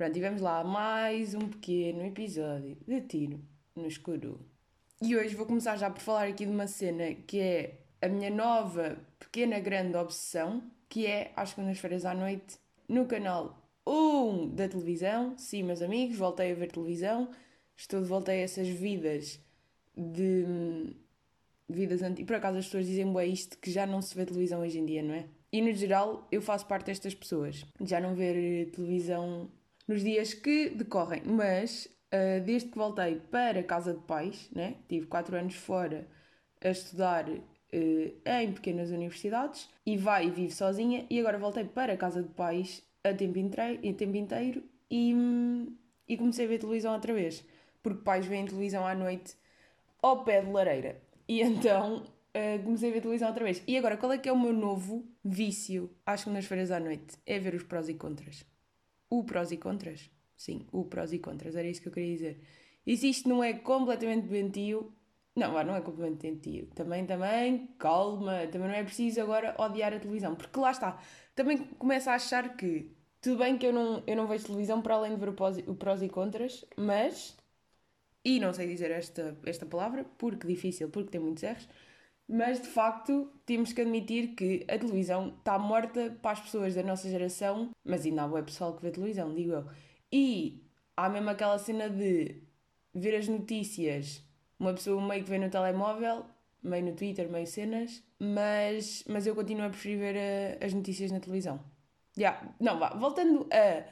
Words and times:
Pronto, 0.00 0.16
e 0.16 0.22
vamos 0.22 0.40
lá, 0.40 0.64
mais 0.64 1.34
um 1.34 1.46
pequeno 1.46 2.02
episódio 2.06 2.74
de 2.88 3.02
Tiro 3.02 3.38
no 3.76 3.86
Escuro. 3.86 4.40
E 5.02 5.14
hoje 5.14 5.36
vou 5.36 5.44
começar 5.44 5.76
já 5.76 5.90
por 5.90 6.00
falar 6.00 6.26
aqui 6.28 6.46
de 6.46 6.50
uma 6.50 6.66
cena 6.66 7.14
que 7.14 7.38
é 7.38 7.80
a 8.00 8.08
minha 8.08 8.30
nova 8.30 8.96
pequena 9.18 9.60
grande 9.60 9.98
obsessão, 9.98 10.62
que 10.88 11.06
é 11.06 11.32
às 11.36 11.50
segundas-feiras 11.50 12.06
à 12.06 12.14
noite, 12.14 12.56
no 12.88 13.04
canal 13.04 13.62
1 13.86 14.54
da 14.54 14.66
televisão. 14.70 15.36
Sim, 15.36 15.64
meus 15.64 15.82
amigos, 15.82 16.16
voltei 16.16 16.52
a 16.52 16.54
ver 16.54 16.72
televisão, 16.72 17.28
estou 17.76 18.00
de 18.00 18.08
volta 18.08 18.32
a 18.32 18.36
essas 18.36 18.68
vidas 18.68 19.38
de 19.94 20.96
vidas 21.68 22.00
antigas. 22.00 22.26
Por 22.26 22.36
acaso 22.36 22.56
as 22.56 22.64
pessoas 22.64 22.86
dizem 22.86 23.12
bem 23.12 23.34
isto 23.34 23.58
que 23.58 23.70
já 23.70 23.84
não 23.84 24.00
se 24.00 24.14
vê 24.14 24.24
televisão 24.24 24.62
hoje 24.62 24.78
em 24.78 24.86
dia, 24.86 25.02
não 25.02 25.12
é? 25.12 25.26
E 25.52 25.60
no 25.60 25.70
geral 25.74 26.26
eu 26.32 26.40
faço 26.40 26.64
parte 26.64 26.86
destas 26.86 27.14
pessoas. 27.14 27.66
Já 27.82 28.00
não 28.00 28.14
ver 28.14 28.70
televisão 28.70 29.50
nos 29.90 30.02
dias 30.04 30.32
que 30.32 30.70
decorrem. 30.70 31.22
Mas 31.26 31.86
uh, 32.14 32.40
desde 32.44 32.68
que 32.68 32.78
voltei 32.78 33.16
para 33.16 33.60
casa 33.64 33.92
de 33.92 34.00
pais, 34.00 34.48
né? 34.54 34.76
tive 34.88 35.06
4 35.06 35.36
anos 35.36 35.56
fora 35.56 36.06
a 36.62 36.68
estudar 36.68 37.28
uh, 37.28 37.40
em 37.72 38.52
pequenas 38.52 38.90
universidades 38.90 39.68
e 39.84 39.96
vai 39.96 40.28
e 40.28 40.30
vive 40.30 40.52
sozinha 40.52 41.04
e 41.10 41.18
agora 41.18 41.38
voltei 41.38 41.64
para 41.64 41.96
casa 41.96 42.22
de 42.22 42.28
pais 42.28 42.82
a 43.02 43.12
tempo 43.12 43.38
inteiro, 43.38 43.80
a 43.80 43.92
tempo 43.92 44.16
inteiro 44.16 44.62
e, 44.88 45.12
e 46.06 46.16
comecei 46.16 46.44
a 46.44 46.48
ver 46.48 46.58
televisão 46.60 46.94
outra 46.94 47.12
vez. 47.12 47.44
Porque 47.82 48.04
pais 48.04 48.26
veem 48.26 48.46
televisão 48.46 48.86
à 48.86 48.94
noite 48.94 49.34
ao 50.00 50.22
pé 50.22 50.40
de 50.40 50.52
lareira. 50.52 51.02
E 51.26 51.42
então 51.42 52.04
uh, 52.04 52.62
comecei 52.62 52.90
a 52.90 52.92
ver 52.92 53.00
televisão 53.00 53.26
outra 53.26 53.42
vez. 53.42 53.60
E 53.66 53.76
agora, 53.76 53.96
qual 53.96 54.12
é 54.12 54.18
que 54.18 54.28
é 54.28 54.32
o 54.32 54.38
meu 54.38 54.52
novo 54.52 55.04
vício 55.24 55.90
às 56.06 56.20
segundas-feiras 56.20 56.70
à 56.70 56.78
noite? 56.78 57.16
É 57.26 57.40
ver 57.40 57.54
os 57.54 57.64
prós 57.64 57.88
e 57.88 57.94
contras 57.94 58.44
o 59.10 59.24
prós 59.24 59.52
e 59.52 59.56
contras. 59.58 60.10
Sim, 60.36 60.66
o 60.72 60.84
prós 60.84 61.12
e 61.12 61.18
contras, 61.18 61.54
era 61.54 61.68
isso 61.68 61.82
que 61.82 61.88
eu 61.88 61.92
queria 61.92 62.14
dizer. 62.14 62.40
E 62.86 62.96
se 62.96 63.10
isto 63.10 63.28
não 63.28 63.44
é 63.44 63.52
completamente 63.52 64.26
doentio, 64.26 64.92
não, 65.36 65.52
não 65.64 65.76
é 65.76 65.80
completamente 65.80 66.22
doentio. 66.22 66.66
Também, 66.74 67.04
também, 67.04 67.66
calma, 67.78 68.46
também 68.46 68.68
não 68.68 68.74
é 68.74 68.82
preciso 68.82 69.20
agora 69.20 69.54
odiar 69.58 69.92
a 69.92 69.98
televisão, 70.00 70.34
porque 70.34 70.58
lá 70.58 70.70
está. 70.70 70.98
Também 71.34 71.58
começa 71.58 72.12
a 72.12 72.14
achar 72.14 72.56
que 72.56 72.90
tudo 73.20 73.38
bem 73.38 73.58
que 73.58 73.66
eu 73.66 73.72
não, 73.72 74.02
eu 74.06 74.16
não 74.16 74.26
vejo 74.26 74.46
televisão 74.46 74.80
para 74.80 74.94
além 74.94 75.14
de 75.14 75.20
ver 75.20 75.28
o 75.28 75.34
prós, 75.34 75.58
o 75.66 75.74
prós 75.74 76.02
e 76.02 76.08
contras, 76.08 76.64
mas, 76.76 77.36
e 78.24 78.40
não 78.40 78.52
sei 78.52 78.66
dizer 78.66 78.90
esta, 78.90 79.36
esta 79.44 79.66
palavra, 79.66 80.04
porque 80.18 80.46
difícil, 80.46 80.88
porque 80.88 81.10
tem 81.10 81.20
muitos 81.20 81.42
erros, 81.42 81.68
mas 82.30 82.60
de 82.60 82.68
facto 82.68 83.28
temos 83.44 83.72
que 83.72 83.80
admitir 83.80 84.36
que 84.36 84.64
a 84.68 84.78
televisão 84.78 85.34
está 85.36 85.58
morta 85.58 86.16
para 86.22 86.30
as 86.30 86.40
pessoas 86.40 86.76
da 86.76 86.82
nossa 86.82 87.10
geração, 87.10 87.70
mas 87.84 88.06
ainda 88.06 88.22
há 88.22 88.26
web 88.26 88.46
pessoal 88.46 88.76
que 88.76 88.82
vê 88.82 88.92
televisão, 88.92 89.34
digo 89.34 89.52
eu. 89.52 89.66
E 90.12 90.64
há 90.96 91.08
mesmo 91.08 91.28
aquela 91.28 91.58
cena 91.58 91.90
de 91.90 92.40
ver 92.94 93.16
as 93.16 93.26
notícias, 93.26 94.22
uma 94.60 94.72
pessoa 94.72 95.04
meio 95.04 95.24
que 95.24 95.30
vê 95.30 95.38
no 95.38 95.50
telemóvel, 95.50 96.24
meio 96.62 96.84
no 96.84 96.92
Twitter, 96.94 97.28
meio 97.28 97.48
cenas, 97.48 98.00
mas, 98.16 99.02
mas 99.08 99.26
eu 99.26 99.34
continuo 99.34 99.66
a 99.66 99.70
preferir 99.70 99.98
ver 99.98 100.16
a, 100.16 100.20
eh, 100.20 100.58
as 100.62 100.72
notícias 100.72 101.10
na 101.10 101.18
televisão. 101.18 101.60
Yeah. 102.16 102.54
Não, 102.60 102.78
vá, 102.78 102.90
voltando 102.90 103.48
a 103.52 103.84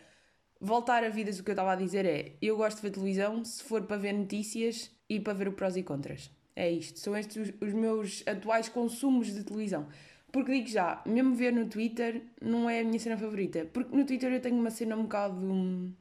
voltar 0.61 1.03
a 1.03 1.09
vidas, 1.09 1.41
o 1.41 1.45
que 1.45 1.51
eu 1.51 1.55
estava 1.55 1.73
a 1.73 1.77
dizer 1.77 2.07
é: 2.07 2.37
eu 2.41 2.57
gosto 2.57 2.77
de 2.77 2.83
ver 2.83 2.91
televisão 2.93 3.45
se 3.45 3.65
for 3.65 3.83
para 3.83 3.97
ver 3.97 4.13
notícias 4.13 4.93
e 5.09 5.19
para 5.19 5.33
ver 5.33 5.49
o 5.49 5.53
prós 5.53 5.77
e 5.77 5.83
contras. 5.83 6.38
É 6.59 6.69
isto. 6.69 6.99
São 6.99 7.17
estes 7.17 7.37
os, 7.37 7.69
os 7.69 7.73
meus 7.73 8.25
atuais 8.27 8.69
consumos 8.69 9.33
de 9.33 9.45
televisão. 9.45 9.87
Porque 10.33 10.51
digo 10.53 10.67
já, 10.67 11.01
mesmo 11.07 11.33
ver 11.33 11.53
no 11.53 11.69
Twitter 11.69 12.21
não 12.43 12.69
é 12.69 12.81
a 12.81 12.85
minha 12.85 12.99
cena 12.99 13.17
favorita. 13.17 13.65
Porque 13.73 13.97
no 13.97 14.05
Twitter 14.05 14.33
eu 14.33 14.41
tenho 14.41 14.57
uma 14.57 14.71
cena 14.71 14.97
um 14.97 15.03
bocado. 15.05 15.95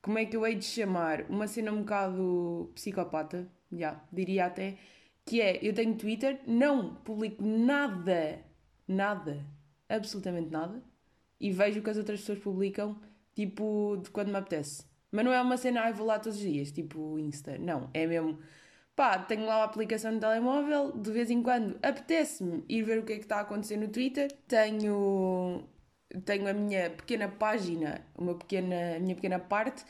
Como 0.00 0.18
é 0.18 0.24
que 0.24 0.34
eu 0.34 0.46
hei 0.46 0.54
de 0.54 0.64
chamar? 0.64 1.26
Uma 1.28 1.46
cena 1.46 1.70
um 1.70 1.80
bocado 1.80 2.70
psicopata, 2.74 3.46
já, 3.70 4.02
diria 4.10 4.46
até. 4.46 4.78
Que 5.26 5.42
é, 5.42 5.58
eu 5.62 5.74
tenho 5.74 5.94
Twitter, 5.96 6.40
não 6.46 6.94
publico 6.94 7.44
nada, 7.44 8.42
nada, 8.88 9.44
absolutamente 9.86 10.50
nada. 10.50 10.82
E 11.38 11.50
vejo 11.52 11.80
o 11.80 11.82
que 11.82 11.90
as 11.90 11.98
outras 11.98 12.20
pessoas 12.20 12.38
publicam, 12.38 12.98
tipo, 13.34 13.98
de 14.02 14.08
quando 14.10 14.28
me 14.28 14.38
apetece. 14.38 14.84
Mas 15.12 15.26
não 15.26 15.32
é 15.32 15.42
uma 15.42 15.58
cena, 15.58 15.82
ai, 15.82 15.92
vou 15.92 16.06
lá 16.06 16.18
todos 16.18 16.38
os 16.38 16.44
dias, 16.44 16.72
tipo 16.72 17.18
Insta. 17.18 17.58
Não, 17.58 17.90
é 17.92 18.06
mesmo 18.06 18.38
pá, 18.98 19.16
tenho 19.16 19.46
lá 19.46 19.58
a 19.58 19.64
aplicação 19.64 20.10
no 20.10 20.18
telemóvel, 20.18 20.90
de 20.90 21.12
vez 21.12 21.30
em 21.30 21.40
quando 21.40 21.78
apetece-me 21.84 22.64
ir 22.68 22.82
ver 22.82 22.98
o 22.98 23.04
que 23.04 23.12
é 23.12 23.16
que 23.16 23.22
está 23.22 23.36
a 23.36 23.40
acontecer 23.42 23.76
no 23.76 23.86
Twitter, 23.86 24.28
tenho, 24.48 25.62
tenho 26.24 26.48
a 26.48 26.52
minha 26.52 26.90
pequena 26.90 27.28
página, 27.28 28.04
uma 28.16 28.34
pequena, 28.34 28.96
a 28.96 28.98
minha 28.98 29.14
pequena 29.14 29.38
parte, 29.38 29.84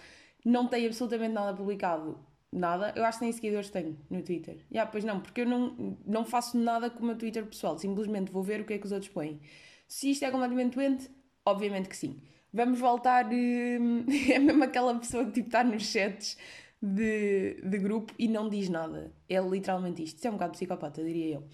não 0.45 0.69
tem 0.69 0.85
absolutamente 0.87 1.33
nada 1.33 1.57
publicado, 1.57 2.19
nada, 2.53 2.93
eu 2.95 3.03
acho 3.03 3.19
que 3.19 3.25
nem 3.25 3.33
seguidores 3.33 3.71
tenho 3.71 3.99
no 4.11 4.23
Twitter. 4.23 4.59
Yeah, 4.71 4.91
pois 4.91 5.05
não, 5.05 5.21
porque 5.21 5.41
eu 5.41 5.47
não, 5.47 5.97
não 6.05 6.27
faço 6.27 6.59
nada 6.59 6.91
com 6.91 7.03
o 7.03 7.07
meu 7.07 7.17
Twitter 7.17 7.47
pessoal, 7.47 7.79
simplesmente 7.79 8.31
vou 8.31 8.43
ver 8.43 8.61
o 8.61 8.67
que 8.67 8.75
é 8.75 8.79
que 8.79 8.85
os 8.85 8.93
outros 8.93 9.11
põem. 9.11 9.41
Se 9.87 10.11
isto 10.11 10.23
é 10.27 10.31
completamente 10.31 10.75
doente, 10.75 11.11
obviamente 11.47 11.89
que 11.89 11.97
sim. 11.97 12.21
Vamos 12.53 12.79
voltar. 12.79 13.27
Hum, 13.27 14.05
é 14.31 14.39
mesmo 14.39 14.65
aquela 14.65 14.95
pessoa 14.99 15.25
que 15.27 15.33
tipo, 15.33 15.49
está 15.49 15.63
nos 15.65 15.85
chats 15.85 16.37
de, 16.81 17.61
de 17.63 17.79
grupo 17.79 18.13
e 18.19 18.29
não 18.29 18.49
diz 18.49 18.69
nada. 18.69 19.13
É 19.29 19.41
literalmente 19.41 20.03
isto. 20.03 20.19
Isso 20.19 20.27
é 20.27 20.31
um 20.31 20.35
bocado 20.35 20.53
psicopata, 20.53 21.03
diria 21.03 21.37
eu. 21.37 21.49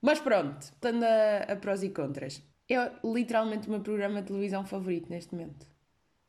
Mas 0.00 0.20
pronto, 0.20 0.60
estando 0.62 1.02
a, 1.04 1.52
a 1.52 1.56
prós 1.56 1.82
e 1.82 1.90
contras. 1.90 2.42
É 2.68 2.76
literalmente 3.04 3.68
o 3.68 3.70
meu 3.70 3.80
programa 3.80 4.20
de 4.20 4.28
televisão 4.28 4.64
favorito 4.64 5.10
neste 5.10 5.34
momento. 5.34 5.66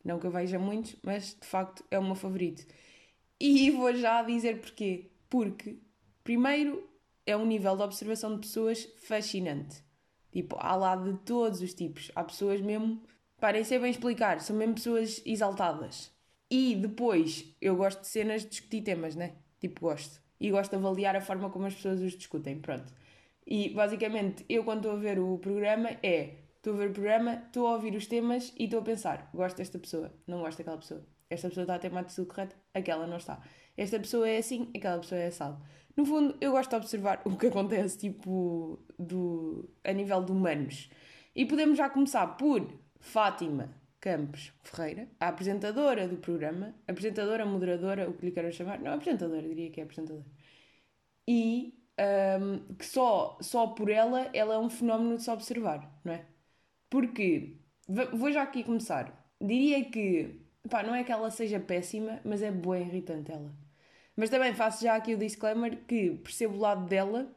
Não 0.03 0.19
que 0.19 0.27
eu 0.27 0.31
veja 0.31 0.59
muitos, 0.59 0.95
mas 1.03 1.35
de 1.39 1.47
facto 1.47 1.83
é 1.89 1.97
o 1.99 2.03
meu 2.03 2.15
favorito. 2.15 2.65
E 3.39 3.71
vou 3.71 3.93
já 3.93 4.21
dizer 4.23 4.61
porquê. 4.61 5.11
Porque, 5.29 5.79
primeiro, 6.23 6.89
é 7.25 7.35
um 7.35 7.45
nível 7.45 7.75
de 7.75 7.83
observação 7.83 8.35
de 8.35 8.41
pessoas 8.41 8.87
fascinante. 8.97 9.83
Tipo, 10.31 10.57
há 10.59 10.75
lá 10.75 10.95
de 10.95 11.13
todos 11.19 11.61
os 11.61 11.73
tipos. 11.73 12.11
Há 12.15 12.23
pessoas 12.23 12.61
mesmo. 12.61 13.01
Parem, 13.39 13.63
sei 13.63 13.79
bem 13.79 13.91
explicar, 13.91 14.39
são 14.39 14.55
mesmo 14.55 14.75
pessoas 14.75 15.21
exaltadas. 15.25 16.14
E 16.50 16.75
depois, 16.75 17.56
eu 17.61 17.75
gosto 17.75 18.01
de 18.01 18.07
cenas 18.07 18.44
de 18.44 18.50
discutir 18.50 18.81
temas, 18.81 19.16
né? 19.16 19.33
Tipo, 19.59 19.81
gosto. 19.81 20.22
E 20.39 20.51
gosto 20.51 20.72
de 20.72 20.78
avaliar 20.78 21.16
a 21.16 21.22
forma 21.22 21.50
como 21.50 21.66
as 21.66 21.75
pessoas 21.75 22.01
os 22.01 22.13
discutem, 22.13 22.59
pronto. 22.59 22.94
E 23.47 23.69
basicamente, 23.69 24.45
eu 24.50 24.63
quando 24.63 24.79
estou 24.79 24.94
a 24.94 24.95
ver 24.95 25.19
o 25.19 25.38
programa 25.38 25.89
é. 26.03 26.35
Estou 26.57 26.73
a 26.73 26.78
ver 26.78 26.89
o 26.89 26.94
programa, 26.94 27.44
estou 27.45 27.67
a 27.67 27.73
ouvir 27.73 27.95
os 27.95 28.07
temas 28.07 28.51
e 28.57 28.66
estou 28.66 28.79
a 28.79 28.83
pensar: 28.83 29.29
gosto 29.33 29.57
desta 29.57 29.78
pessoa, 29.78 30.11
não 30.25 30.39
gosto 30.39 30.57
daquela 30.57 30.78
pessoa. 30.78 31.06
Esta 31.29 31.47
pessoa 31.47 31.63
está 31.63 31.75
a 31.75 31.79
ter 31.79 31.91
uma 31.91 32.01
atitude 32.01 32.28
correta, 32.28 32.56
aquela 32.73 33.07
não 33.07 33.17
está. 33.17 33.41
Esta 33.77 34.00
pessoa 34.00 34.27
é 34.27 34.38
assim, 34.38 34.69
aquela 34.75 35.00
pessoa 35.00 35.19
é 35.19 35.27
assado. 35.27 35.62
No 35.95 36.06
fundo, 36.06 36.35
eu 36.41 36.51
gosto 36.51 36.69
de 36.69 36.75
observar 36.75 37.22
o 37.25 37.38
que 37.38 37.47
acontece, 37.47 37.97
tipo, 37.97 38.79
do, 38.97 39.69
a 39.83 39.91
nível 39.94 40.23
de 40.23 40.31
humanos. 40.31 40.89
E 41.35 41.45
podemos 41.45 41.77
já 41.77 41.89
começar 41.89 42.27
por 42.38 42.67
Fátima, 43.00 43.69
Campos 44.05 44.53
Ferreira, 44.61 45.07
a 45.19 45.29
apresentadora 45.29 46.07
do 46.07 46.17
programa, 46.17 46.75
apresentadora, 46.88 47.43
moderadora, 47.43 48.07
o 48.07 48.13
que 48.13 48.27
lhe 48.27 48.31
quero 48.31 48.53
chamar, 48.53 48.79
não, 48.79 48.93
apresentadora, 48.93 49.41
diria 49.41 49.71
que 49.71 49.81
é 49.81 49.83
apresentadora, 49.83 50.27
e 51.27 51.73
um, 52.39 52.75
que 52.75 52.85
só, 52.85 53.35
só 53.41 53.65
por 53.65 53.89
ela, 53.89 54.29
ela 54.31 54.53
é 54.53 54.59
um 54.59 54.69
fenómeno 54.69 55.17
de 55.17 55.23
se 55.23 55.31
observar, 55.31 55.91
não 56.03 56.13
é? 56.13 56.23
Porque, 56.88 57.57
vou 58.13 58.31
já 58.31 58.44
aqui 58.44 58.63
começar, 58.63 59.27
diria 59.41 59.83
que, 59.89 60.39
pá, 60.69 60.83
não 60.83 60.94
é 60.94 61.03
que 61.03 61.11
ela 61.11 61.31
seja 61.31 61.59
péssima, 61.59 62.21
mas 62.23 62.44
é 62.44 62.51
boa 62.51 62.77
irritante 62.77 63.31
ela. 63.31 63.51
Mas 64.15 64.29
também 64.29 64.53
faço 64.53 64.83
já 64.83 64.95
aqui 64.95 65.15
o 65.15 65.17
disclaimer 65.17 65.83
que 65.88 66.11
percebo 66.17 66.55
o 66.57 66.59
lado 66.59 66.85
dela 66.88 67.27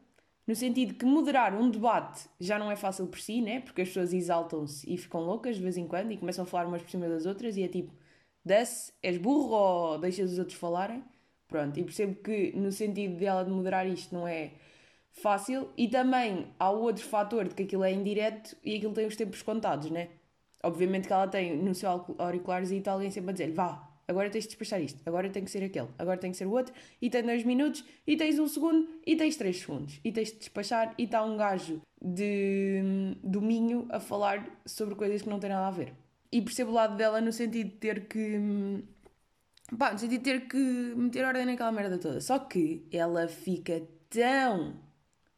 no 0.49 0.55
sentido 0.55 0.95
que 0.95 1.05
moderar 1.05 1.53
um 1.53 1.69
debate 1.69 2.27
já 2.39 2.57
não 2.57 2.71
é 2.71 2.75
fácil 2.75 3.05
por 3.05 3.19
si, 3.19 3.39
né? 3.39 3.59
Porque 3.59 3.83
as 3.83 3.89
pessoas 3.89 4.11
exaltam-se 4.11 4.91
e 4.91 4.97
ficam 4.97 5.21
loucas 5.21 5.57
de 5.57 5.61
vez 5.61 5.77
em 5.77 5.87
quando 5.87 6.11
e 6.11 6.17
começam 6.17 6.43
a 6.43 6.47
falar 6.47 6.65
umas 6.65 6.81
por 6.81 6.89
cima 6.89 7.07
das 7.07 7.27
outras 7.27 7.55
e 7.55 7.61
é 7.61 7.67
tipo, 7.67 7.93
desce, 8.43 8.91
és 9.03 9.15
burro 9.19 9.51
ou 9.51 9.99
deixas 9.99 10.31
os 10.31 10.39
outros 10.39 10.57
falarem? 10.57 11.03
Pronto, 11.47 11.79
e 11.79 11.83
percebo 11.83 12.15
que 12.15 12.51
no 12.55 12.71
sentido 12.71 13.15
dela 13.19 13.43
de 13.45 13.51
moderar 13.51 13.85
isto 13.85 14.15
não 14.15 14.27
é 14.27 14.53
fácil 15.11 15.69
e 15.77 15.87
também 15.87 16.47
há 16.57 16.71
o 16.71 16.81
outro 16.81 17.05
fator 17.05 17.47
de 17.47 17.53
que 17.53 17.61
aquilo 17.61 17.83
é 17.83 17.93
indireto 17.93 18.57
e 18.63 18.75
aquilo 18.75 18.93
tem 18.93 19.05
os 19.05 19.15
tempos 19.15 19.43
contados, 19.43 19.91
né? 19.91 20.09
Obviamente 20.63 21.07
que 21.07 21.13
ela 21.13 21.27
tem 21.27 21.55
no 21.57 21.75
seu 21.75 21.89
auriculares 22.17 22.71
e 22.71 22.81
alguém 22.87 23.11
sempre 23.11 23.29
a 23.29 23.33
dizer 23.33 23.53
vá, 23.53 23.87
agora 24.09 24.29
tens 24.29 24.45
de 24.45 24.49
despachar 24.49 24.81
isto, 24.81 24.99
agora 25.05 25.29
tem 25.29 25.43
que 25.43 25.51
ser 25.51 25.63
aquele, 25.63 25.87
agora 25.99 26.17
tem 26.17 26.31
que 26.31 26.37
ser 26.37 26.47
o 26.47 26.51
outro, 26.51 26.73
e 26.99 27.09
tem 27.09 27.21
dois 27.21 27.43
minutos, 27.43 27.85
e 28.07 28.17
tens 28.17 28.39
um 28.39 28.47
segundo, 28.47 28.89
e 29.05 29.15
tens 29.15 29.37
três 29.37 29.59
segundos, 29.59 29.99
e 30.03 30.11
tens 30.11 30.31
de 30.31 30.39
despachar, 30.39 30.95
e 30.97 31.03
está 31.03 31.23
um 31.23 31.37
gajo 31.37 31.79
de 32.01 32.81
domingo 33.23 33.85
a 33.91 33.99
falar 33.99 34.59
sobre 34.65 34.95
coisas 34.95 35.21
que 35.21 35.29
não 35.29 35.39
têm 35.39 35.51
nada 35.51 35.67
a 35.67 35.71
ver. 35.71 35.93
E 36.31 36.41
percebo 36.41 36.71
o 36.71 36.73
lado 36.73 36.97
dela 36.97 37.21
no 37.21 37.31
sentido 37.31 37.69
de 37.69 37.75
ter 37.75 38.07
que. 38.07 38.83
Pá, 39.77 39.93
no 39.93 39.99
sentido 39.99 40.23
de 40.23 40.31
ter 40.31 40.47
que 40.47 40.57
meter 40.57 41.25
ordem 41.25 41.45
naquela 41.45 41.71
merda 41.71 41.97
toda. 41.99 42.19
Só 42.21 42.39
que 42.39 42.87
ela 42.91 43.27
fica 43.27 43.87
tão, 44.09 44.79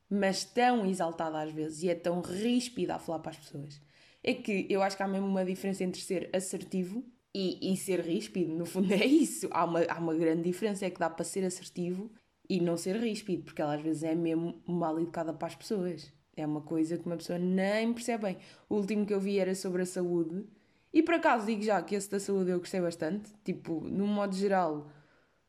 mas 0.09 0.45
tão 0.45 0.85
exaltada 0.85 1.41
às 1.41 1.51
vezes 1.51 1.83
e 1.83 1.89
é 1.89 1.95
tão 1.95 2.21
ríspida 2.21 2.95
a 2.95 2.99
falar 2.99 3.19
para 3.19 3.31
as 3.31 3.37
pessoas. 3.37 3.81
É 4.23 4.33
que 4.33 4.67
eu 4.69 4.81
acho 4.81 4.95
que 4.95 5.03
há 5.03 5.07
mesmo 5.07 5.27
uma 5.27 5.43
diferença 5.43 5.83
entre 5.83 6.01
ser 6.01 6.29
assertivo 6.33 7.03
e, 7.33 7.73
e 7.73 7.77
ser 7.77 8.01
ríspido. 8.01 8.53
No 8.53 8.65
fundo 8.65 8.91
é 8.93 9.05
isso. 9.05 9.47
Há 9.51 9.65
uma, 9.65 9.83
há 9.83 9.99
uma 9.99 10.13
grande 10.15 10.43
diferença, 10.43 10.85
é 10.85 10.89
que 10.89 10.99
dá 10.99 11.09
para 11.09 11.25
ser 11.25 11.43
assertivo 11.43 12.11
e 12.49 12.59
não 12.59 12.75
ser 12.77 12.97
ríspido, 12.97 13.43
porque 13.43 13.61
ela 13.61 13.75
às 13.75 13.81
vezes 13.81 14.03
é 14.03 14.15
mesmo 14.15 14.61
mal 14.67 14.99
educada 14.99 15.33
para 15.33 15.47
as 15.47 15.55
pessoas. 15.55 16.11
É 16.35 16.45
uma 16.45 16.61
coisa 16.61 16.97
que 16.97 17.05
uma 17.05 17.17
pessoa 17.17 17.39
nem 17.39 17.93
percebe 17.93 18.23
bem. 18.23 18.37
O 18.69 18.75
último 18.75 19.05
que 19.05 19.13
eu 19.13 19.19
vi 19.19 19.39
era 19.39 19.53
sobre 19.55 19.83
a 19.83 19.85
saúde. 19.85 20.45
E 20.93 21.01
por 21.03 21.15
acaso 21.15 21.45
digo 21.45 21.61
já 21.61 21.81
que 21.81 21.95
esse 21.95 22.09
da 22.09 22.19
saúde 22.19 22.51
eu 22.51 22.59
gostei 22.59 22.81
bastante. 22.81 23.31
Tipo, 23.43 23.81
no 23.81 24.07
modo 24.07 24.35
geral, 24.35 24.89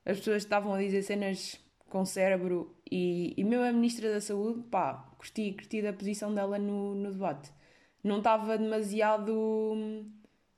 as 0.04 0.18
pessoas 0.18 0.42
estavam 0.42 0.74
a 0.74 0.78
dizer 0.78 1.02
cenas 1.02 1.60
com 1.88 2.04
cérebro 2.04 2.74
e, 2.90 3.34
e 3.36 3.44
mesmo 3.44 3.64
a 3.64 3.72
Ministra 3.72 4.12
da 4.12 4.20
Saúde, 4.20 4.62
pá, 4.70 5.12
curti, 5.18 5.52
curti 5.52 5.82
da 5.82 5.92
posição 5.92 6.34
dela 6.34 6.58
no, 6.58 6.94
no 6.94 7.12
debate. 7.12 7.52
Não 8.02 8.18
estava 8.18 8.56
demasiado. 8.58 10.06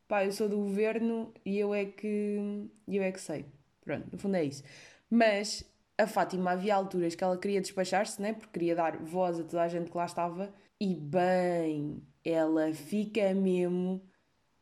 Pá, 0.08 0.24
eu 0.24 0.32
sou 0.32 0.48
do 0.48 0.56
governo 0.56 1.32
e 1.44 1.58
eu 1.58 1.74
é 1.74 1.84
que. 1.86 2.68
eu 2.88 3.02
é 3.02 3.12
que 3.12 3.20
sei. 3.20 3.46
Pronto, 3.84 4.08
no 4.12 4.18
fundo 4.18 4.36
é 4.36 4.44
isso. 4.44 4.62
Mas 5.10 5.64
a 5.98 6.06
Fátima 6.06 6.52
havia 6.52 6.74
alturas 6.74 7.14
que 7.14 7.22
ela 7.24 7.36
queria 7.38 7.60
despachar-se, 7.60 8.20
né? 8.20 8.32
Porque 8.34 8.52
queria 8.52 8.74
dar 8.74 8.96
voz 8.98 9.38
a 9.38 9.44
toda 9.44 9.62
a 9.62 9.68
gente 9.68 9.90
que 9.90 9.96
lá 9.96 10.06
estava. 10.06 10.52
E 10.80 10.94
bem, 10.94 12.02
ela 12.24 12.72
fica 12.72 13.32
mesmo 13.34 14.02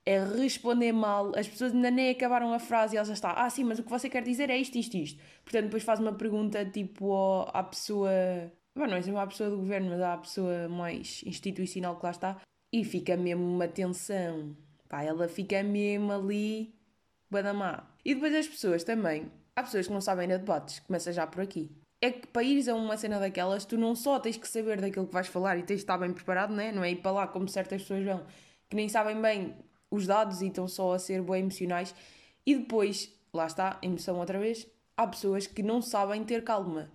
a 0.06 0.24
responder 0.36 0.92
mal. 0.92 1.32
As 1.36 1.48
pessoas 1.48 1.72
ainda 1.72 1.90
nem 1.90 2.10
acabaram 2.10 2.52
a 2.52 2.58
frase 2.58 2.94
e 2.94 2.96
ela 2.98 3.06
já 3.06 3.14
está. 3.14 3.32
Ah, 3.32 3.48
sim, 3.50 3.64
mas 3.64 3.78
o 3.78 3.82
que 3.82 3.90
você 3.90 4.08
quer 4.10 4.22
dizer 4.22 4.50
é 4.50 4.56
isto, 4.58 4.76
isto, 4.76 4.96
isto. 4.96 5.22
Portanto, 5.44 5.64
depois 5.64 5.82
faz 5.82 6.00
uma 6.00 6.12
pergunta 6.12 6.64
tipo 6.64 7.42
à 7.52 7.62
pessoa. 7.62 8.10
Bom, 8.74 8.86
não 8.86 8.96
é 8.96 9.02
sempre 9.02 9.20
à 9.20 9.26
pessoa 9.26 9.50
do 9.50 9.56
governo, 9.58 9.90
mas 9.90 10.00
à 10.00 10.16
pessoa 10.16 10.68
mais 10.68 11.22
institucional 11.26 11.96
que 11.98 12.04
lá 12.04 12.10
está. 12.10 12.40
E 12.72 12.84
fica 12.84 13.16
mesmo 13.16 13.44
uma 13.44 13.68
tensão. 13.68 14.56
Pá, 14.92 15.02
ela 15.02 15.26
fica 15.26 15.62
mesmo 15.62 16.12
ali. 16.12 16.74
Badamá. 17.30 17.88
E 18.04 18.14
depois 18.14 18.34
as 18.34 18.46
pessoas 18.46 18.84
também 18.84 19.32
Há 19.54 19.62
pessoas 19.62 19.86
que 19.86 19.92
não 19.92 20.00
sabem 20.00 20.26
de 20.26 20.38
debates, 20.38 20.80
começa 20.80 21.12
já 21.12 21.26
por 21.26 21.42
aqui. 21.42 21.70
É 22.00 22.10
que 22.10 22.26
para 22.26 22.42
ires 22.42 22.68
a 22.68 22.74
uma 22.74 22.96
cena 22.96 23.20
daquelas, 23.20 23.66
tu 23.66 23.76
não 23.76 23.94
só 23.94 24.18
tens 24.18 24.38
que 24.38 24.48
saber 24.48 24.80
daquilo 24.80 25.06
que 25.06 25.12
vais 25.12 25.26
falar 25.28 25.58
e 25.58 25.62
tens 25.62 25.76
de 25.76 25.82
estar 25.82 25.98
bem 25.98 26.10
preparado, 26.10 26.54
né? 26.54 26.72
não 26.72 26.82
é 26.82 26.90
ir 26.90 26.96
para 26.96 27.10
lá 27.10 27.26
como 27.26 27.46
certas 27.46 27.82
pessoas 27.82 28.02
vão, 28.02 28.24
que 28.68 28.74
nem 28.74 28.88
sabem 28.88 29.20
bem 29.20 29.54
os 29.90 30.06
dados 30.06 30.40
e 30.40 30.46
estão 30.46 30.66
só 30.66 30.94
a 30.94 30.98
ser 30.98 31.20
bem 31.20 31.40
emocionais. 31.40 31.94
E 32.46 32.56
depois, 32.56 33.12
lá 33.32 33.46
está, 33.46 33.78
emoção 33.82 34.18
outra 34.18 34.38
vez, 34.38 34.66
há 34.96 35.06
pessoas 35.06 35.46
que 35.46 35.62
não 35.62 35.82
sabem 35.82 36.24
ter 36.24 36.42
calma. 36.42 36.90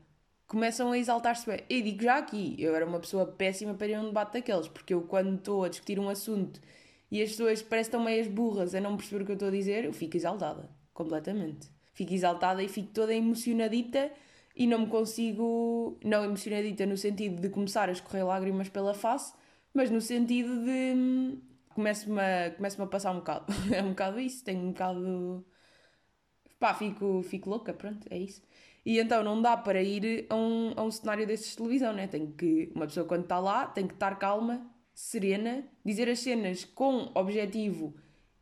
Começam 0.48 0.92
a 0.92 0.98
exaltar-se 0.98 1.46
bem. 1.46 1.64
E 1.70 1.80
digo 1.84 2.02
já 2.02 2.18
aqui, 2.18 2.56
eu 2.58 2.76
era 2.76 2.88
uma 2.88 3.00
pessoa 3.00 3.28
péssima 3.28 3.76
para 3.76 3.88
ir 3.88 3.94
a 3.94 4.02
um 4.02 4.06
debate 4.06 4.34
daqueles, 4.34 4.68
porque 4.68 4.96
eu 4.96 5.04
quando 5.04 5.36
estou 5.36 5.64
a 5.64 5.70
discutir 5.70 6.00
um 6.00 6.10
assunto 6.10 6.60
e 7.12 7.22
as 7.22 7.30
pessoas 7.32 7.62
parecem 7.62 7.90
estão 7.90 8.04
meias 8.04 8.28
burras 8.28 8.76
a 8.76 8.82
não 8.82 8.98
perceber 8.98 9.24
o 9.24 9.26
que 9.26 9.32
eu 9.32 9.36
estou 9.36 9.50
a 9.50 9.52
dizer, 9.52 9.86
eu 9.86 9.94
fico 9.94 10.18
exaltada, 10.18 10.70
completamente 10.94 11.70
fico 11.98 12.14
exaltada 12.14 12.62
e 12.62 12.68
fico 12.68 12.90
toda 12.94 13.14
emocionadita 13.14 14.12
e 14.56 14.68
não 14.68 14.80
me 14.82 14.88
consigo. 14.88 15.98
Não 16.04 16.24
emocionadita 16.24 16.86
no 16.86 16.96
sentido 16.96 17.42
de 17.42 17.50
começar 17.50 17.90
a 17.90 17.92
escorrer 17.92 18.26
lágrimas 18.26 18.70
pela 18.70 18.94
face, 18.94 19.34
mas 19.74 19.90
no 19.90 20.00
sentido 20.00 20.64
de. 20.64 21.40
Começo-me 21.70 22.20
a, 22.22 22.52
começo 22.52 22.82
a 22.82 22.88
passar 22.88 23.12
um 23.12 23.18
bocado. 23.18 23.46
é 23.74 23.84
um 23.84 23.90
bocado 23.90 24.20
isso, 24.20 24.44
tenho 24.44 24.62
um 24.62 24.72
bocado. 24.72 25.46
pá, 26.60 26.74
fico, 26.74 27.24
fico 27.24 27.50
louca, 27.50 27.74
pronto, 27.74 28.08
é 28.12 28.18
isso. 28.18 28.42
E 28.86 29.00
então 29.00 29.24
não 29.24 29.42
dá 29.42 29.58
para 29.58 29.82
ir 29.82 30.28
a 30.30 30.36
um, 30.36 30.74
a 30.76 30.84
um 30.84 30.92
cenário 30.92 31.28
desses 31.28 31.52
de 31.52 31.58
televisão, 31.58 31.94
né? 31.94 32.08
Tem 32.08 32.32
que. 32.32 32.72
Uma 32.76 32.86
pessoa 32.88 33.08
quando 33.08 33.24
está 33.24 33.40
lá 33.40 33.66
tem 33.68 33.88
que 33.88 33.94
estar 33.96 34.16
calma, 34.20 34.70
serena, 34.98 35.64
dizer 35.86 36.10
as 36.10 36.18
cenas 36.18 36.66
com 36.66 37.12
objetivo 37.14 37.94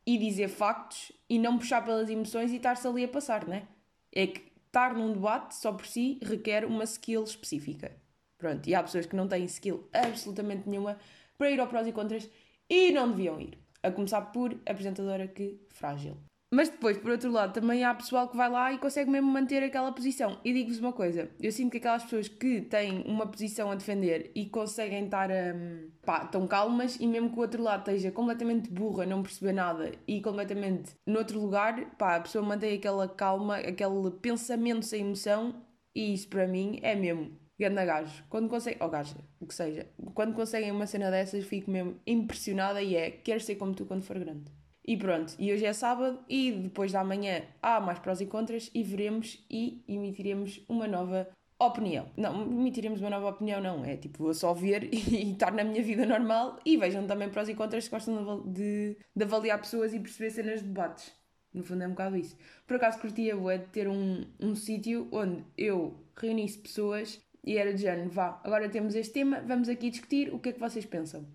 e 0.08 0.18
dizer 0.18 0.48
factos 0.48 1.12
e 1.30 1.38
não 1.38 1.58
puxar 1.58 1.84
pelas 1.84 2.10
emoções 2.10 2.50
e 2.50 2.56
estar-se 2.56 2.88
ali 2.88 3.04
a 3.04 3.10
passar, 3.10 3.46
né? 3.46 3.68
É 4.10 4.26
que 4.26 4.42
estar 4.66 4.94
num 4.94 5.12
debate 5.12 5.54
só 5.54 5.74
por 5.74 5.86
si 5.86 6.18
requer 6.24 6.64
uma 6.64 6.86
skill 6.86 7.26
específica. 7.26 7.92
Pronto, 8.38 8.70
e 8.70 8.74
há 8.74 8.82
pessoas 8.82 9.06
que 9.06 9.18
não 9.18 9.28
têm 9.28 9.44
skill 9.44 9.90
absolutamente 9.92 10.70
nenhuma 10.70 10.98
para 11.38 11.52
ir 11.52 11.60
ao 11.60 11.68
prós 11.68 11.88
e 11.88 11.92
contras 11.92 12.30
e 12.70 12.90
não 12.92 13.12
deviam 13.12 13.38
ir. 13.42 13.58
A 13.84 13.92
começar 13.92 14.22
por 14.22 14.54
apresentadora 14.66 15.28
que 15.28 15.60
frágil. 15.68 16.16
Mas 16.56 16.70
depois, 16.70 16.98
por 16.98 17.12
outro 17.12 17.30
lado, 17.30 17.52
também 17.52 17.84
há 17.84 17.94
pessoal 17.94 18.30
que 18.30 18.38
vai 18.38 18.50
lá 18.50 18.72
e 18.72 18.78
consegue 18.78 19.12
mesmo 19.12 19.30
manter 19.30 19.62
aquela 19.62 19.92
posição. 19.92 20.40
E 20.42 20.54
digo-vos 20.54 20.80
uma 20.80 20.94
coisa: 20.94 21.30
eu 21.38 21.52
sinto 21.52 21.72
que 21.72 21.80
aquelas 21.80 22.04
pessoas 22.04 22.30
que 22.30 22.62
têm 22.62 23.04
uma 23.06 23.28
posição 23.28 23.70
a 23.70 23.76
defender 23.76 24.32
e 24.34 24.46
conseguem 24.46 25.04
estar 25.04 25.30
um, 25.30 25.90
pá, 26.06 26.26
tão 26.26 26.48
calmas, 26.48 26.96
e 26.98 27.08
mesmo 27.08 27.30
que 27.30 27.38
o 27.38 27.42
outro 27.42 27.62
lado 27.62 27.82
esteja 27.82 28.10
completamente 28.10 28.70
burra, 28.70 29.06
não 29.06 29.22
perceber 29.22 29.52
nada 29.52 29.92
e 30.08 30.22
completamente 30.22 30.94
noutro 31.06 31.42
lugar, 31.42 31.94
pá, 31.98 32.16
a 32.16 32.22
pessoa 32.22 32.42
mantém 32.42 32.78
aquela 32.78 33.10
calma, 33.10 33.58
aquele 33.58 34.12
pensamento 34.22 34.86
sem 34.86 35.02
emoção, 35.02 35.62
e 35.94 36.14
isso 36.14 36.30
para 36.30 36.48
mim 36.48 36.80
é 36.82 36.96
mesmo. 36.96 37.38
Ganda 37.60 37.84
gajo, 37.84 38.24
quando 38.30 38.48
consegue, 38.48 38.78
ou 38.80 38.88
oh, 38.88 38.92
gaja, 38.92 39.16
o 39.42 39.46
que 39.46 39.54
seja, 39.54 39.88
quando 40.14 40.34
conseguem 40.34 40.72
uma 40.72 40.88
cena 40.88 41.12
dessas, 41.12 41.44
fico 41.46 41.70
mesmo 41.70 42.00
impressionada 42.08 42.82
e 42.82 42.96
é, 42.96 43.12
quero 43.12 43.42
ser 43.42 43.56
como 43.56 43.74
tu 43.74 43.86
quando 43.86 44.04
for 44.04 44.18
grande. 44.18 44.52
E 44.88 44.96
pronto, 44.96 45.34
e 45.40 45.52
hoje 45.52 45.66
é 45.66 45.74
sábado 45.74 46.20
e 46.30 46.52
depois 46.52 46.92
da 46.92 47.04
manhã 47.04 47.42
há 47.60 47.80
mais 47.80 47.98
prós 47.98 48.22
e 48.22 48.28
contras 48.28 48.70
e 48.72 48.84
veremos 48.84 49.44
e 49.50 49.84
emitiremos 49.88 50.64
uma 50.70 50.88
nova 50.88 51.28
opinião. 51.60 52.12
Não, 52.16 52.44
emitiremos 52.44 53.02
uma 53.02 53.10
nova 53.10 53.30
opinião, 53.30 53.60
não. 53.60 53.84
É 53.84 53.98
tipo, 53.98 54.24
vou 54.24 54.34
só 54.34 54.54
ver 54.54 54.84
e, 54.94 55.32
estar 55.32 55.52
na 55.52 55.64
minha 55.64 55.82
vida 55.82 56.06
normal 56.06 56.60
e 56.64 56.78
vejam 56.78 57.08
também 57.08 57.30
prós 57.30 57.50
e 57.50 57.56
contras 57.56 57.86
se 57.86 57.90
gostam 57.90 58.44
de, 58.46 58.96
de 59.16 59.24
avaliar 59.24 59.60
pessoas 59.60 59.92
e 59.92 60.00
perceber 60.00 60.30
cenas 60.30 60.62
de 60.62 60.68
debates. 60.68 61.12
No 61.52 61.64
fundo 61.64 61.84
é 61.84 61.88
um 61.88 61.92
bocado 61.92 62.16
isso. 62.18 62.38
Por 62.68 62.76
acaso 62.76 63.00
curtia 63.00 63.34
é 63.34 63.58
de 63.58 63.68
ter 63.68 63.88
um, 63.88 64.24
um 64.40 64.54
sítio 64.56 65.08
onde 65.12 65.44
eu 65.58 66.06
reunisse 66.16 66.60
pessoas 66.60 67.20
e 67.44 67.58
era 67.58 67.74
de 67.74 67.82
género, 67.82 68.10
vá, 68.10 68.40
agora 68.44 68.68
temos 68.70 68.96
este 68.96 69.14
tema, 69.14 69.40
vamos 69.42 69.70
aqui 69.70 69.90
discutir 69.90 70.34
o 70.34 70.40
que 70.40 70.50
é 70.50 70.52
que 70.52 70.60
vocês 70.60 70.86
pensam. 70.86 71.26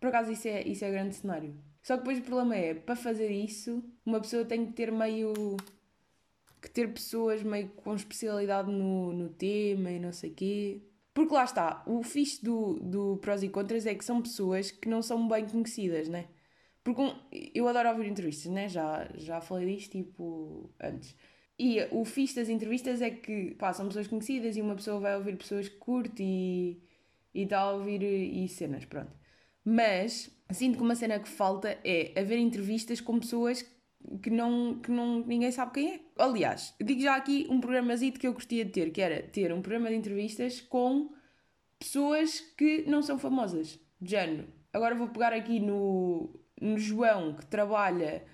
Por 0.00 0.08
acaso 0.08 0.32
isso 0.32 0.48
é, 0.48 0.62
isso 0.62 0.84
é 0.84 0.90
grande 0.90 1.14
cenário. 1.14 1.54
Só 1.82 1.94
que 1.94 2.00
depois 2.00 2.18
o 2.18 2.22
problema 2.22 2.56
é, 2.56 2.74
para 2.74 2.96
fazer 2.96 3.30
isso, 3.30 3.82
uma 4.04 4.20
pessoa 4.20 4.44
tem 4.44 4.66
que 4.66 4.72
ter 4.72 4.92
meio. 4.92 5.56
que 6.60 6.70
ter 6.70 6.92
pessoas 6.92 7.42
meio 7.42 7.68
com 7.70 7.94
especialidade 7.94 8.70
no, 8.70 9.12
no 9.12 9.28
tema 9.30 9.90
e 9.90 9.98
não 9.98 10.12
sei 10.12 10.30
quê. 10.30 10.82
Porque 11.14 11.34
lá 11.34 11.44
está, 11.44 11.82
o 11.86 12.02
fixe 12.02 12.42
do, 12.44 12.74
do 12.80 13.16
prós 13.18 13.42
e 13.42 13.48
contras 13.48 13.86
é 13.86 13.94
que 13.94 14.04
são 14.04 14.22
pessoas 14.22 14.70
que 14.70 14.88
não 14.88 15.02
são 15.02 15.26
bem 15.28 15.46
conhecidas, 15.46 16.08
né? 16.08 16.26
Porque 16.84 17.00
um, 17.02 17.14
eu 17.54 17.68
adoro 17.68 17.90
ouvir 17.90 18.08
entrevistas, 18.08 18.50
né? 18.52 18.68
Já, 18.68 19.08
já 19.16 19.40
falei 19.40 19.76
disto, 19.76 19.92
tipo, 19.92 20.70
antes. 20.80 21.16
E 21.58 21.78
o 21.90 22.04
fixe 22.04 22.36
das 22.36 22.48
entrevistas 22.48 23.02
é 23.02 23.10
que, 23.10 23.54
pá, 23.56 23.72
são 23.72 23.86
pessoas 23.88 24.06
conhecidas 24.06 24.56
e 24.56 24.62
uma 24.62 24.74
pessoa 24.74 24.98
vai 25.00 25.16
ouvir 25.16 25.36
pessoas 25.36 25.68
que 25.68 25.76
curte 25.76 26.22
e, 26.22 26.82
e 27.34 27.42
está 27.42 27.60
a 27.60 27.72
ouvir 27.72 28.02
e 28.02 28.48
cenas, 28.48 28.84
pronto. 28.86 29.12
Mas 29.64 30.30
sinto 30.50 30.76
que 30.76 30.82
uma 30.82 30.94
cena 30.94 31.18
que 31.18 31.28
falta 31.28 31.78
é 31.84 32.12
haver 32.18 32.38
entrevistas 32.38 33.00
com 33.00 33.18
pessoas 33.18 33.64
que 34.22 34.30
não, 34.30 34.80
que 34.80 34.90
não 34.90 35.24
ninguém 35.24 35.50
sabe 35.52 35.72
quem 35.72 35.94
é. 35.94 36.00
Aliás, 36.18 36.74
digo 36.80 37.00
já 37.00 37.16
aqui 37.16 37.46
um 37.50 37.60
programazito 37.60 38.18
que 38.18 38.26
eu 38.26 38.32
gostaria 38.32 38.64
de 38.64 38.72
ter, 38.72 38.90
que 38.90 39.00
era 39.00 39.22
ter 39.22 39.52
um 39.52 39.60
programa 39.60 39.90
de 39.90 39.96
entrevistas 39.96 40.60
com 40.60 41.10
pessoas 41.78 42.40
que 42.56 42.82
não 42.88 43.02
são 43.02 43.18
famosas. 43.18 43.78
De. 44.00 44.16
Agora 44.72 44.94
vou 44.94 45.08
pegar 45.08 45.32
aqui 45.32 45.60
no, 45.60 46.40
no 46.60 46.78
João, 46.78 47.34
que 47.34 47.46
trabalha 47.46 48.24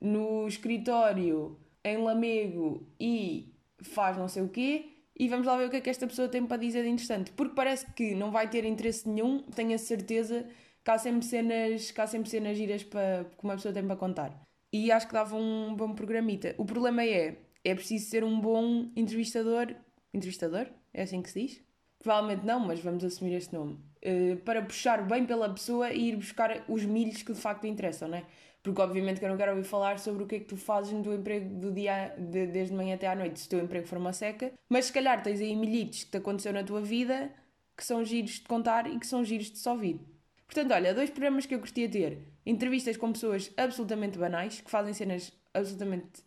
no 0.00 0.46
escritório 0.46 1.58
em 1.84 1.98
Lamego 1.98 2.86
e 2.98 3.54
faz 3.82 4.16
não 4.16 4.28
sei 4.28 4.42
o 4.42 4.48
quê, 4.48 4.91
e 5.22 5.28
vamos 5.28 5.46
lá 5.46 5.56
ver 5.56 5.66
o 5.66 5.70
que 5.70 5.76
é 5.76 5.80
que 5.80 5.88
esta 5.88 6.04
pessoa 6.04 6.26
tem 6.28 6.44
para 6.44 6.56
dizer 6.56 6.82
de 6.82 6.88
interessante. 6.88 7.30
Porque 7.30 7.54
parece 7.54 7.86
que 7.92 8.12
não 8.12 8.32
vai 8.32 8.50
ter 8.50 8.64
interesse 8.64 9.08
nenhum, 9.08 9.40
tenho 9.54 9.72
a 9.72 9.78
certeza 9.78 10.44
que 10.84 10.90
há 10.90 10.98
sempre 10.98 11.24
cenas, 11.24 11.92
que 11.92 12.00
há 12.00 12.08
sempre 12.08 12.28
cenas 12.28 12.56
giras 12.56 12.82
para, 12.82 13.24
que 13.38 13.44
uma 13.44 13.54
pessoa 13.54 13.72
tem 13.72 13.86
para 13.86 13.94
contar. 13.94 14.36
E 14.72 14.90
acho 14.90 15.06
que 15.06 15.12
dava 15.12 15.36
um 15.36 15.76
bom 15.76 15.94
programita. 15.94 16.56
O 16.58 16.64
problema 16.64 17.04
é, 17.04 17.36
é 17.64 17.72
preciso 17.72 18.10
ser 18.10 18.24
um 18.24 18.40
bom 18.40 18.90
entrevistador. 18.96 19.72
Entrevistador? 20.12 20.66
É 20.92 21.04
assim 21.04 21.22
que 21.22 21.30
se 21.30 21.40
diz? 21.40 21.62
Provavelmente 22.02 22.44
não, 22.44 22.58
mas 22.58 22.80
vamos 22.80 23.04
assumir 23.04 23.34
este 23.34 23.54
nome. 23.54 23.78
Uh, 24.04 24.36
para 24.38 24.60
puxar 24.60 25.06
bem 25.06 25.24
pela 25.24 25.48
pessoa 25.48 25.92
e 25.92 26.08
ir 26.08 26.16
buscar 26.16 26.64
os 26.68 26.84
milhos 26.84 27.22
que 27.22 27.32
de 27.32 27.40
facto 27.40 27.64
interessam, 27.64 28.08
não 28.08 28.18
é? 28.18 28.24
Porque 28.60 28.80
obviamente 28.80 29.20
que 29.20 29.24
eu 29.24 29.28
não 29.28 29.36
quero 29.36 29.52
ouvir 29.52 29.64
falar 29.64 29.98
sobre 30.00 30.24
o 30.24 30.26
que 30.26 30.34
é 30.34 30.38
que 30.40 30.46
tu 30.46 30.56
fazes 30.56 30.92
no 30.92 31.02
teu 31.02 31.14
emprego 31.14 31.48
do 31.54 31.72
dia, 31.72 32.14
de, 32.18 32.46
desde 32.46 32.74
manhã 32.74 32.96
até 32.96 33.06
à 33.06 33.14
noite, 33.14 33.38
se 33.38 33.46
o 33.46 33.50
teu 33.50 33.60
emprego 33.60 33.86
for 33.86 33.98
uma 33.98 34.12
seca, 34.12 34.52
mas 34.68 34.86
se 34.86 34.92
calhar 34.92 35.22
tens 35.22 35.40
aí 35.40 35.54
milhitos 35.54 36.04
que 36.04 36.10
te 36.10 36.16
aconteceu 36.16 36.52
na 36.52 36.64
tua 36.64 36.80
vida 36.80 37.32
que 37.76 37.84
são 37.84 38.04
giros 38.04 38.32
de 38.32 38.42
contar 38.42 38.86
e 38.86 38.98
que 38.98 39.06
são 39.06 39.24
giros 39.24 39.50
de 39.50 39.58
só 39.58 39.72
ouvir. 39.72 40.00
Portanto, 40.46 40.72
olha, 40.74 40.94
dois 40.94 41.10
programas 41.10 41.46
que 41.46 41.54
eu 41.54 41.58
gostaria 41.58 41.88
de 41.88 41.98
ter: 41.98 42.18
entrevistas 42.44 42.96
com 42.96 43.12
pessoas 43.12 43.50
absolutamente 43.56 44.18
banais, 44.18 44.60
que 44.60 44.70
fazem 44.70 44.92
cenas 44.92 45.32
absolutamente 45.54 46.22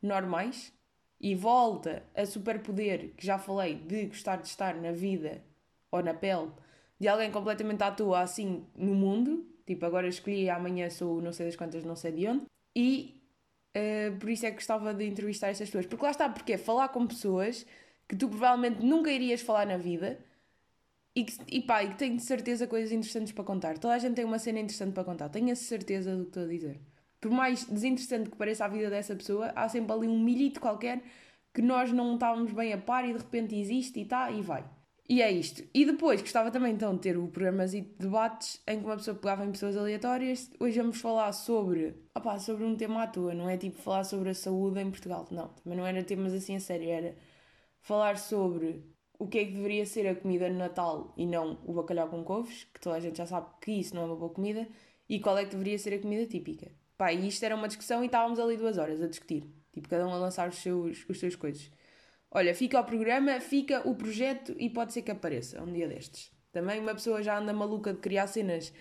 normais, 0.00 0.72
e 1.20 1.34
volta 1.34 2.02
a 2.14 2.26
superpoder 2.26 3.12
que 3.16 3.26
já 3.26 3.38
falei 3.38 3.74
de 3.74 4.06
gostar 4.06 4.36
de 4.36 4.48
estar 4.48 4.74
na 4.76 4.92
vida 4.92 5.42
ou 5.90 6.02
na 6.02 6.14
pele 6.14 6.50
de 6.98 7.08
alguém 7.08 7.30
completamente 7.30 7.82
à 7.82 7.90
toa 7.90 8.20
assim 8.20 8.66
no 8.74 8.94
mundo, 8.94 9.46
tipo 9.66 9.84
agora 9.84 10.08
escolhi 10.08 10.48
amanhã 10.48 10.88
sou 10.90 11.20
não 11.20 11.32
sei 11.32 11.46
das 11.46 11.56
quantas, 11.56 11.84
não 11.84 11.96
sei 11.96 12.12
de 12.12 12.28
onde, 12.28 12.46
e 12.74 13.16
Uh, 13.76 14.16
por 14.18 14.30
isso 14.30 14.46
é 14.46 14.50
que 14.50 14.56
gostava 14.56 14.94
de 14.94 15.04
entrevistar 15.04 15.48
estas 15.48 15.68
pessoas. 15.68 15.84
Porque 15.84 16.02
lá 16.02 16.10
está, 16.10 16.30
porque 16.30 16.54
é 16.54 16.58
falar 16.58 16.88
com 16.88 17.06
pessoas 17.06 17.66
que 18.08 18.16
tu 18.16 18.26
provavelmente 18.28 18.82
nunca 18.82 19.10
irias 19.10 19.42
falar 19.42 19.66
na 19.66 19.76
vida 19.76 20.18
e, 21.14 21.24
que, 21.24 21.34
e 21.48 21.60
pá, 21.62 21.82
e 21.84 21.90
que 21.90 21.96
tenho 21.98 22.16
de 22.16 22.22
certeza 22.22 22.66
coisas 22.66 22.92
interessantes 22.92 23.32
para 23.32 23.44
contar. 23.44 23.78
Toda 23.78 23.94
a 23.94 23.98
gente 23.98 24.14
tem 24.14 24.24
uma 24.24 24.38
cena 24.38 24.60
interessante 24.60 24.94
para 24.94 25.04
contar, 25.04 25.28
tenho 25.28 25.52
a 25.52 25.56
certeza 25.56 26.16
do 26.16 26.22
que 26.24 26.28
estou 26.30 26.44
a 26.44 26.46
dizer. 26.46 26.80
Por 27.26 27.32
mais 27.32 27.64
desinteressante 27.64 28.30
que 28.30 28.36
pareça 28.36 28.64
a 28.64 28.68
vida 28.68 28.88
dessa 28.88 29.16
pessoa, 29.16 29.52
há 29.56 29.68
sempre 29.68 29.92
ali 29.92 30.06
um 30.06 30.16
milhito 30.16 30.60
qualquer 30.60 31.02
que 31.52 31.60
nós 31.60 31.90
não 31.90 32.14
estávamos 32.14 32.52
bem 32.52 32.72
a 32.72 32.78
par 32.78 33.04
e 33.04 33.12
de 33.12 33.18
repente 33.18 33.58
existe 33.58 33.98
e 33.98 34.04
tá 34.04 34.30
e 34.30 34.42
vai. 34.42 34.64
E 35.08 35.20
é 35.20 35.28
isto. 35.28 35.64
E 35.74 35.84
depois 35.84 36.20
gostava 36.20 36.52
também 36.52 36.72
então 36.72 36.94
de 36.94 37.00
ter 37.00 37.18
o 37.18 37.26
programa 37.26 37.66
de 37.66 37.80
debates 37.80 38.62
em 38.64 38.78
que 38.78 38.84
uma 38.84 38.96
pessoa 38.96 39.16
pegava 39.16 39.44
em 39.44 39.50
pessoas 39.50 39.76
aleatórias. 39.76 40.52
Hoje 40.60 40.80
vamos 40.80 41.00
falar 41.00 41.32
sobre, 41.32 41.96
opá, 42.14 42.38
sobre 42.38 42.64
um 42.64 42.76
tema 42.76 43.02
à 43.02 43.06
toa, 43.08 43.34
não 43.34 43.50
é 43.50 43.56
tipo 43.56 43.76
falar 43.82 44.04
sobre 44.04 44.28
a 44.28 44.34
saúde 44.34 44.78
em 44.78 44.88
Portugal. 44.88 45.26
Não, 45.32 45.48
também 45.48 45.76
não 45.76 45.84
era 45.84 46.04
temas 46.04 46.32
assim 46.32 46.54
a 46.54 46.60
sério, 46.60 46.88
era 46.88 47.16
falar 47.80 48.18
sobre 48.18 48.84
o 49.18 49.26
que 49.26 49.38
é 49.38 49.44
que 49.46 49.52
deveria 49.52 49.84
ser 49.84 50.06
a 50.06 50.14
comida 50.14 50.48
no 50.48 50.58
Natal 50.58 51.12
e 51.16 51.26
não 51.26 51.58
o 51.66 51.72
bacalhau 51.72 52.08
com 52.08 52.22
couves, 52.22 52.68
que 52.72 52.80
toda 52.80 52.94
a 52.94 53.00
gente 53.00 53.18
já 53.18 53.26
sabe 53.26 53.48
que 53.60 53.72
isso 53.72 53.96
não 53.96 54.02
é 54.02 54.04
uma 54.04 54.16
boa 54.16 54.32
comida, 54.32 54.68
e 55.08 55.18
qual 55.18 55.36
é 55.36 55.44
que 55.44 55.50
deveria 55.50 55.76
ser 55.76 55.92
a 55.92 55.98
comida 55.98 56.24
típica. 56.26 56.70
Pá, 56.96 57.12
e 57.12 57.28
isto 57.28 57.44
era 57.44 57.54
uma 57.54 57.68
discussão 57.68 58.02
e 58.02 58.06
estávamos 58.06 58.38
ali 58.38 58.56
duas 58.56 58.78
horas 58.78 59.02
a 59.02 59.06
discutir. 59.06 59.44
Tipo, 59.72 59.88
cada 59.88 60.06
um 60.06 60.12
a 60.12 60.16
lançar 60.16 60.48
os 60.48 60.56
seus, 60.56 61.04
os 61.08 61.18
seus 61.18 61.36
coisas. 61.36 61.70
Olha, 62.30 62.54
fica 62.54 62.80
o 62.80 62.84
programa, 62.84 63.40
fica 63.40 63.86
o 63.86 63.94
projeto 63.94 64.54
e 64.58 64.70
pode 64.70 64.92
ser 64.92 65.02
que 65.02 65.10
apareça 65.10 65.62
um 65.62 65.72
dia 65.72 65.88
destes. 65.88 66.30
Também 66.52 66.80
uma 66.80 66.94
pessoa 66.94 67.22
já 67.22 67.38
anda 67.38 67.52
maluca 67.52 67.92
de 67.92 68.00
criar 68.00 68.26
cenas 68.26 68.72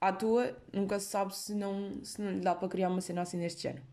à 0.00 0.12
toa, 0.12 0.54
nunca 0.72 1.00
se 1.00 1.06
sabe 1.06 1.34
se 1.34 1.54
não, 1.54 2.04
se 2.04 2.20
não 2.20 2.32
lhe 2.32 2.40
dá 2.40 2.54
para 2.54 2.68
criar 2.68 2.90
uma 2.90 3.00
cena 3.00 3.22
assim 3.22 3.38
deste 3.38 3.62
género. 3.62 3.84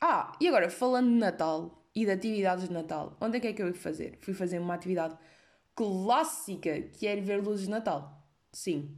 Ah, 0.00 0.32
e 0.40 0.48
agora, 0.48 0.70
falando 0.70 1.08
de 1.08 1.16
Natal 1.16 1.86
e 1.94 2.04
de 2.04 2.10
atividades 2.10 2.68
de 2.68 2.72
Natal, 2.72 3.16
onde 3.20 3.36
é 3.36 3.40
que 3.40 3.48
é 3.48 3.52
que 3.52 3.62
eu 3.62 3.66
fui 3.66 3.78
fazer? 3.78 4.18
Fui 4.20 4.32
fazer 4.32 4.58
uma 4.58 4.74
atividade 4.74 5.18
clássica 5.74 6.80
que 6.80 7.06
é 7.06 7.16
ver 7.16 7.42
luzes 7.42 7.66
de 7.66 7.70
Natal. 7.70 8.26
Sim, 8.52 8.96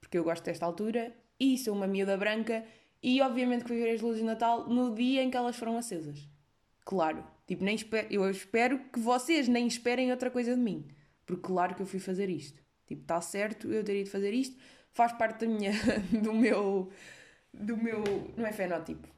porque 0.00 0.18
eu 0.18 0.24
gosto 0.24 0.44
desta 0.44 0.66
altura 0.66 1.14
e 1.38 1.56
sou 1.56 1.74
uma 1.74 1.86
miúda 1.86 2.16
branca 2.16 2.64
e 3.02 3.20
obviamente 3.22 3.62
que 3.62 3.68
fui 3.68 3.78
ver 3.78 3.94
as 3.94 4.00
luzes 4.00 4.20
de 4.20 4.26
Natal 4.26 4.68
no 4.68 4.94
dia 4.94 5.22
em 5.22 5.30
que 5.30 5.36
elas 5.36 5.56
foram 5.56 5.76
acesas. 5.76 6.28
Claro, 6.84 7.24
tipo, 7.46 7.64
nem 7.64 7.76
eu 8.10 8.28
espero 8.30 8.78
que 8.92 8.98
vocês 8.98 9.48
nem 9.48 9.66
esperem 9.66 10.10
outra 10.10 10.30
coisa 10.30 10.54
de 10.54 10.60
mim, 10.60 10.86
porque 11.24 11.42
claro 11.42 11.74
que 11.74 11.82
eu 11.82 11.86
fui 11.86 12.00
fazer 12.00 12.28
isto. 12.28 12.60
Tipo, 12.86 13.02
está 13.02 13.20
certo 13.20 13.72
eu 13.72 13.84
ter 13.84 14.00
ido 14.00 14.10
fazer 14.10 14.32
isto, 14.32 14.56
faz 14.92 15.12
parte 15.12 15.46
da 15.46 15.46
minha, 15.46 15.72
do 16.22 16.34
meu, 16.34 16.90
do 17.52 17.76
meu, 17.76 18.02
não 18.36 18.46
é 18.46 18.52
fenótipo, 18.52 19.08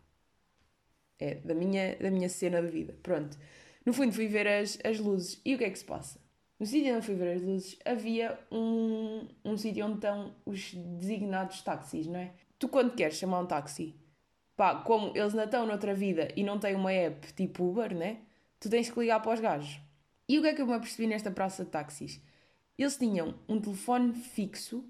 é 1.19 1.37
da 1.37 1.55
minha, 1.55 1.97
da 1.97 2.11
minha 2.11 2.29
cena 2.29 2.61
de 2.61 2.69
vida. 2.69 2.97
Pronto. 3.03 3.39
No 3.85 3.93
fundo 3.93 4.13
fui 4.13 4.29
ver 4.29 4.47
as, 4.47 4.79
as 4.85 4.99
luzes 4.99 5.41
e 5.45 5.55
o 5.55 5.59
que 5.59 5.65
é 5.65 5.71
que 5.71 5.79
se 5.79 5.85
passa? 5.85 6.21
No 6.59 6.67
sítio 6.67 6.95
onde 6.95 7.05
fui 7.05 7.17
ver 7.17 7.37
as 7.37 7.43
luzes 7.43 7.77
havia 7.85 8.39
um, 8.51 9.27
um 9.45 9.57
sítio 9.57 9.85
onde 9.85 9.97
estão 9.97 10.33
os 10.47 10.73
designados 10.75 11.61
táxis, 11.63 12.07
não 12.07 12.21
é? 12.21 12.33
Tu 12.63 12.69
quando 12.69 12.95
queres 12.95 13.17
chamar 13.17 13.41
um 13.41 13.47
táxi, 13.47 13.93
pá, 14.57 14.77
como 14.77 15.11
eles 15.17 15.35
não 15.35 15.43
estão 15.43 15.67
noutra 15.67 15.93
vida 15.93 16.29
e 16.37 16.45
não 16.45 16.61
têm 16.61 16.77
uma 16.77 16.93
app 16.93 17.33
tipo 17.33 17.69
Uber, 17.69 17.93
né? 17.93 18.21
Tu 18.61 18.71
tens 18.71 18.89
que 18.89 19.01
ligar 19.01 19.21
para 19.21 19.35
os 19.35 19.41
gajos. 19.41 19.81
E 20.29 20.39
o 20.39 20.43
que 20.43 20.47
é 20.47 20.55
que 20.55 20.63
eu 20.63 20.67
me 20.69 20.75
apercebi 20.75 21.09
nesta 21.09 21.29
praça 21.29 21.65
de 21.65 21.71
táxis? 21.73 22.21
Eles 22.79 22.97
tinham 22.97 23.35
um 23.49 23.61
telefone 23.61 24.15
fixo, 24.15 24.89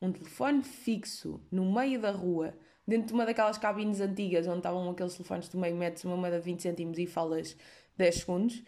um 0.00 0.12
telefone 0.12 0.62
fixo 0.62 1.44
no 1.50 1.72
meio 1.72 2.00
da 2.00 2.12
rua, 2.12 2.56
dentro 2.86 3.08
de 3.08 3.14
uma 3.14 3.26
daquelas 3.26 3.58
cabines 3.58 4.00
antigas 4.00 4.46
onde 4.46 4.58
estavam 4.58 4.88
aqueles 4.88 5.14
telefones 5.14 5.48
do 5.48 5.58
meio, 5.58 5.74
metes 5.74 6.04
uma 6.04 6.16
moeda 6.16 6.38
de 6.38 6.44
20 6.44 6.62
cêntimos 6.62 6.96
e 6.96 7.08
falas 7.08 7.56
10 7.96 8.14
segundos. 8.14 8.62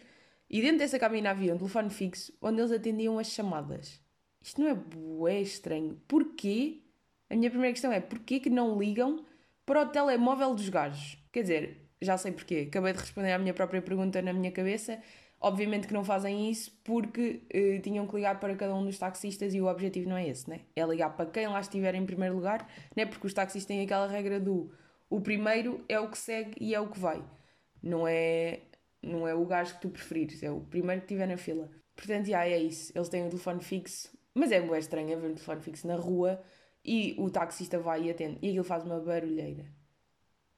E 0.49 0.61
dentro 0.61 0.79
dessa 0.79 0.99
cabine 0.99 1.27
havia 1.27 1.55
um 1.55 1.57
telefone 1.57 1.89
fixo 1.89 2.33
onde 2.41 2.59
eles 2.59 2.73
atendiam 2.73 3.17
as 3.17 3.27
chamadas. 3.27 4.01
Isto 4.41 4.59
não 4.59 4.67
é 4.67 4.75
bué 4.75 5.39
estranho. 5.39 6.01
Porquê? 6.09 6.82
A 7.33 7.35
minha 7.35 7.49
primeira 7.49 7.73
questão 7.73 7.91
é 7.91 7.99
porquê 7.99 8.39
que 8.39 8.47
não 8.47 8.77
ligam 8.77 9.25
para 9.65 9.81
o 9.81 9.85
telemóvel 9.87 10.53
dos 10.53 10.69
gajos? 10.69 11.17
Quer 11.31 11.41
dizer, 11.41 11.89
já 11.99 12.15
sei 12.15 12.31
porquê. 12.31 12.65
Acabei 12.67 12.93
de 12.93 12.99
responder 12.99 13.31
à 13.31 13.39
minha 13.39 13.55
própria 13.55 13.81
pergunta 13.81 14.21
na 14.21 14.31
minha 14.31 14.51
cabeça. 14.51 15.01
Obviamente 15.41 15.87
que 15.87 15.95
não 15.95 16.03
fazem 16.03 16.51
isso 16.51 16.79
porque 16.83 17.41
uh, 17.51 17.81
tinham 17.81 18.05
que 18.05 18.15
ligar 18.15 18.39
para 18.39 18.55
cada 18.55 18.75
um 18.75 18.85
dos 18.85 18.99
taxistas 18.99 19.51
e 19.55 19.59
o 19.59 19.65
objetivo 19.65 20.07
não 20.07 20.15
é 20.15 20.27
esse, 20.27 20.47
né? 20.47 20.59
É 20.75 20.85
ligar 20.85 21.17
para 21.17 21.25
quem 21.25 21.47
lá 21.47 21.59
estiver 21.59 21.95
em 21.95 22.05
primeiro 22.05 22.35
lugar, 22.35 22.69
né? 22.95 23.03
Porque 23.03 23.25
os 23.25 23.33
taxistas 23.33 23.65
têm 23.65 23.81
aquela 23.81 24.05
regra 24.05 24.39
do 24.39 24.71
o 25.09 25.19
primeiro 25.19 25.83
é 25.89 25.99
o 25.99 26.11
que 26.11 26.19
segue 26.19 26.53
e 26.61 26.75
é 26.75 26.79
o 26.79 26.87
que 26.87 26.99
vai. 26.99 27.23
Não 27.81 28.07
é 28.07 28.59
não 29.01 29.27
é 29.27 29.33
o 29.33 29.43
gajo 29.43 29.73
que 29.73 29.81
tu 29.81 29.89
preferires, 29.89 30.43
é 30.43 30.51
o 30.51 30.59
primeiro 30.59 31.01
que 31.01 31.05
estiver 31.05 31.27
na 31.27 31.37
fila. 31.37 31.67
Portanto, 31.95 32.27
já 32.27 32.45
é 32.45 32.59
isso. 32.59 32.93
Eles 32.95 33.09
têm 33.09 33.23
um 33.23 33.29
telefone 33.29 33.63
fixo, 33.63 34.15
mas 34.35 34.51
é 34.51 34.61
bem 34.61 34.77
estranho 34.77 35.17
haver 35.17 35.31
um 35.31 35.33
telefone 35.33 35.61
fixo 35.61 35.87
na 35.87 35.95
rua 35.95 36.39
e 36.83 37.15
o 37.17 37.29
taxista 37.29 37.79
vai 37.79 38.03
e 38.03 38.11
atende 38.11 38.39
e 38.41 38.49
aquilo 38.49 38.63
faz 38.63 38.83
uma 38.83 38.99
barulheira. 38.99 39.65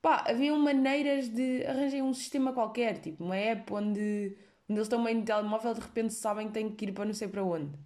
Pá, 0.01 0.23
haviam 0.27 0.57
maneiras 0.59 1.29
de 1.29 1.65
arranjar 1.65 2.03
um 2.03 2.13
sistema 2.13 2.53
qualquer, 2.53 2.99
tipo 2.99 3.23
uma 3.23 3.35
app 3.35 3.73
onde, 3.73 4.37
onde 4.69 4.77
eles 4.77 4.83
estão 4.83 5.01
meio 5.01 5.19
no 5.19 5.25
telemóvel 5.25 5.73
de 5.73 5.81
repente 5.81 6.13
sabem 6.13 6.47
que 6.47 6.53
têm 6.53 6.69
que 6.69 6.85
ir 6.85 6.91
para 6.91 7.05
não 7.05 7.13
sei 7.13 7.27
para 7.27 7.43
onde. 7.43 7.77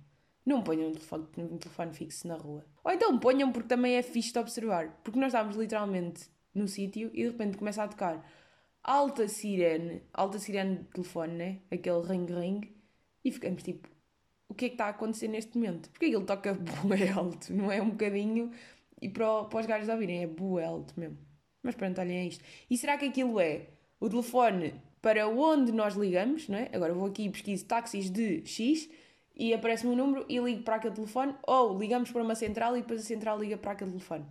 Não 0.46 0.64
ponham 0.64 0.90
um 0.90 0.92
telefone, 0.92 1.28
um 1.38 1.58
telefone 1.58 1.94
fixo 1.94 2.28
na 2.28 2.36
rua. 2.36 2.66
Ou 2.84 2.92
então 2.92 3.18
ponham 3.20 3.52
porque 3.52 3.68
também 3.68 3.96
é 3.96 4.02
fixe 4.02 4.34
de 4.34 4.40
observar. 4.40 5.00
Porque 5.04 5.20
nós 5.20 5.28
estávamos 5.28 5.56
literalmente 5.56 6.30
no 6.54 6.68
sítio 6.68 7.10
e 7.14 7.24
de 7.24 7.30
repente 7.30 7.58
começa 7.58 7.84
a 7.84 7.88
tocar 7.88 8.26
alta 8.84 9.28
sirene, 9.28 10.02
alta 10.14 10.40
sirene 10.40 10.78
de 10.78 10.84
telefone, 10.86 11.34
né? 11.34 11.60
Aquele 11.70 12.02
ring-ring, 12.02 12.80
e 13.24 13.32
ficamos 13.32 13.64
tipo, 13.64 13.88
o 14.50 14.54
que 14.54 14.66
é 14.66 14.70
que 14.70 14.74
está 14.74 14.88
a 14.88 14.90
acontecer 14.90 15.28
neste 15.30 15.58
momento? 15.58 15.90
Porque 15.92 16.06
ele 16.06 16.26
toca 16.26 16.54
bué 16.84 17.10
alto, 17.10 17.54
não 17.54 17.72
é 17.72 17.82
um 17.82 17.92
bocadinho, 17.92 18.52
e 19.02 19.08
para, 19.08 19.46
para 19.46 19.60
os 19.60 19.66
gajos 19.66 19.88
ouvirem, 19.88 20.24
é 20.24 20.28
bué 20.28 20.66
alto 20.66 21.00
mesmo. 21.00 21.18
Mas 21.64 21.76
pronto, 21.76 22.02
olhem 22.02 22.28
isto. 22.28 22.44
E 22.70 22.78
será 22.78 22.98
que 22.98 23.06
aquilo 23.06 23.40
é 23.40 23.68
o 24.00 24.10
telefone 24.10 24.74
para 25.02 25.28
onde 25.28 25.72
nós 25.72 25.96
ligamos, 25.96 26.50
não 26.50 26.58
é? 26.58 26.70
Agora 26.74 26.94
vou 26.94 27.08
aqui 27.08 27.26
e 27.26 27.30
pesquiso 27.30 27.66
táxis 27.66 28.10
de 28.10 28.46
X 28.46 28.90
e 29.36 29.54
aparece-me 29.54 29.94
um 29.94 29.96
número 29.96 30.26
e 30.28 30.38
ligo 30.40 30.64
para 30.64 30.76
aquele 30.76 30.94
telefone, 30.94 31.34
ou 31.48 31.78
ligamos 31.78 32.12
para 32.12 32.22
uma 32.22 32.36
central 32.36 32.76
e 32.76 32.82
depois 32.82 33.02
a 33.02 33.04
central 33.04 33.40
liga 33.40 33.58
para 33.58 33.72
aquele 33.72 33.92
telefone. 33.92 34.26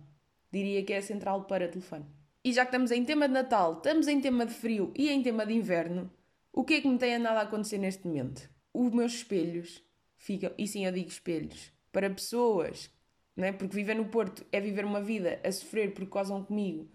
Diria 0.51 0.83
que 0.83 0.93
é 0.93 0.97
a 0.97 1.01
central 1.01 1.45
para 1.45 1.67
telefone. 1.67 2.05
E 2.43 2.53
já 2.53 2.63
que 2.63 2.69
estamos 2.69 2.91
em 2.91 3.03
tema 3.03 3.27
de 3.27 3.33
Natal, 3.33 3.77
estamos 3.77 4.07
em 4.07 4.21
tema 4.21 4.45
de 4.45 4.53
frio 4.53 4.93
e 4.95 5.09
em 5.09 5.21
tema 5.21 5.45
de 5.45 5.53
inverno, 5.53 6.11
o 6.53 6.63
que 6.63 6.75
é 6.75 6.81
que 6.81 6.87
me 6.87 6.97
tem 6.97 7.15
andado 7.15 7.37
a 7.37 7.41
acontecer 7.41 7.77
neste 7.77 8.07
momento? 8.07 8.49
Os 8.73 8.91
meus 8.91 9.13
espelhos 9.13 9.83
ficam, 10.19 10.51
e 10.57 10.67
sim 10.67 10.85
eu 10.85 10.91
digo 10.91 11.07
espelhos, 11.07 11.71
para 11.91 12.09
pessoas, 12.09 12.91
né? 13.35 13.51
porque 13.51 13.75
viver 13.75 13.95
no 13.95 14.05
Porto 14.05 14.45
é 14.51 14.59
viver 14.59 14.85
uma 14.85 15.01
vida 15.01 15.39
a 15.43 15.51
sofrer 15.51 15.93
porque 15.93 16.11
causam 16.11 16.43
comigo, 16.43 16.87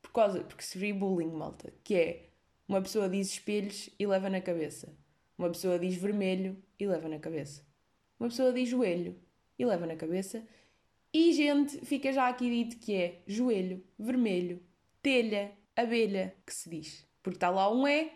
por 0.00 0.12
causa, 0.12 0.42
porque 0.44 0.62
sofri 0.62 0.92
bullying, 0.92 1.30
malta, 1.30 1.72
que 1.84 1.94
é 1.94 2.28
uma 2.66 2.80
pessoa 2.80 3.08
diz 3.08 3.32
espelhos 3.32 3.90
e 3.98 4.06
leva 4.06 4.30
na 4.30 4.40
cabeça, 4.40 4.96
uma 5.36 5.50
pessoa 5.50 5.78
diz 5.78 5.96
vermelho 5.96 6.56
e 6.78 6.86
leva 6.86 7.08
na 7.08 7.18
cabeça, 7.18 7.66
uma 8.18 8.28
pessoa 8.28 8.52
diz 8.52 8.68
joelho 8.68 9.20
e 9.58 9.66
leva 9.66 9.84
na 9.84 9.96
cabeça, 9.96 10.46
e 11.12 11.32
gente, 11.32 11.84
fica 11.84 12.12
já 12.12 12.28
aqui 12.28 12.48
dito 12.48 12.78
que 12.78 12.94
é 12.94 13.22
joelho, 13.26 13.82
vermelho, 13.98 14.62
telha, 15.02 15.52
abelha, 15.74 16.36
que 16.46 16.52
se 16.54 16.68
diz. 16.68 17.08
Porque 17.22 17.38
está 17.38 17.50
lá 17.50 17.72
um 17.72 17.88
E 17.88 18.10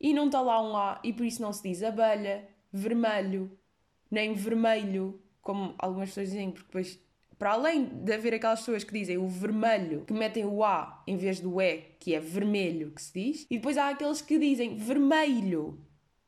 e 0.00 0.14
não 0.14 0.26
está 0.26 0.40
lá 0.40 0.60
um 0.62 0.76
A, 0.76 1.00
e 1.04 1.12
por 1.12 1.26
isso 1.26 1.42
não 1.42 1.52
se 1.52 1.62
diz 1.62 1.82
abelha, 1.82 2.48
vermelho, 2.72 3.58
nem 4.10 4.34
vermelho, 4.34 5.20
como 5.40 5.74
algumas 5.78 6.10
pessoas 6.10 6.30
dizem, 6.30 6.50
porque 6.50 6.66
depois, 6.66 7.00
para 7.38 7.52
além 7.52 7.84
de 7.84 8.12
haver 8.12 8.34
aquelas 8.34 8.60
pessoas 8.60 8.84
que 8.84 8.92
dizem 8.92 9.18
o 9.18 9.28
vermelho, 9.28 10.04
que 10.04 10.12
metem 10.12 10.44
o 10.44 10.64
A 10.64 11.02
em 11.06 11.16
vez 11.16 11.40
do 11.40 11.60
E, 11.60 11.78
que 11.98 12.14
é 12.14 12.20
vermelho, 12.20 12.90
que 12.90 13.02
se 13.02 13.12
diz, 13.12 13.46
e 13.50 13.56
depois 13.56 13.76
há 13.76 13.88
aqueles 13.88 14.20
que 14.20 14.38
dizem 14.38 14.76
vermelho, 14.76 15.78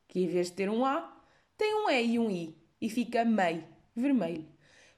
que 0.07 0.21
em 0.21 0.27
vez 0.27 0.47
de 0.47 0.53
ter 0.53 0.69
um 0.69 0.85
A, 0.85 1.17
tem 1.57 1.73
um 1.75 1.89
E 1.89 2.01
e 2.01 2.19
um 2.19 2.29
I, 2.29 2.55
e 2.79 2.89
fica 2.89 3.23
mei, 3.23 3.63
vermelho. 3.95 4.45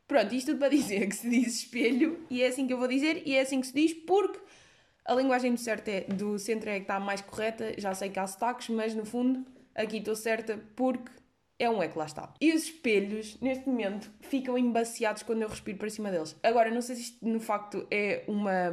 Pronto, 0.08 0.36
isto 0.36 0.52
tudo 0.52 0.60
para 0.60 0.70
dizer 0.76 1.08
que 1.08 1.16
se 1.16 1.30
diz 1.30 1.60
espelho, 1.60 2.26
e 2.30 2.42
é 2.42 2.48
assim 2.48 2.68
que 2.68 2.74
eu 2.74 2.78
vou 2.78 2.88
dizer, 2.88 3.24
e 3.26 3.36
é 3.36 3.42
assim 3.42 3.60
que 3.60 3.68
se 3.68 3.74
diz, 3.74 3.94
porque 3.94 4.40
a 5.06 5.14
linguagem 5.14 5.54
do, 5.54 5.60
certo 5.60 5.88
é, 5.90 6.02
do 6.02 6.40
centro 6.40 6.70
é 6.70 6.76
que 6.76 6.84
está 6.84 7.00
mais 7.00 7.22
correta, 7.22 7.74
já 7.78 7.94
sei 7.94 8.10
que 8.10 8.20
há 8.20 8.28
sotaques, 8.28 8.70
mas 8.70 8.96
no 8.96 9.06
fundo 9.06 9.46
aqui 9.76 9.98
estou 9.98 10.16
certa 10.16 10.58
porque 10.76 11.12
é 11.64 11.70
um 11.70 11.80
que 11.88 11.98
lá 11.98 12.06
está. 12.06 12.34
E 12.40 12.54
os 12.54 12.64
espelhos, 12.64 13.40
neste 13.40 13.68
momento, 13.68 14.12
ficam 14.22 14.58
embaciados 14.58 15.24
quando 15.24 15.42
eu 15.42 15.50
respiro 15.50 15.78
para 15.78 15.90
cima 15.90 16.12
deles. 16.12 16.38
Agora, 16.44 16.70
não 16.72 16.82
sei 16.82 16.96
se 16.96 17.02
isto, 17.02 17.28
no 17.28 17.40
facto, 17.40 17.88
é 17.90 18.24
uma, 18.28 18.72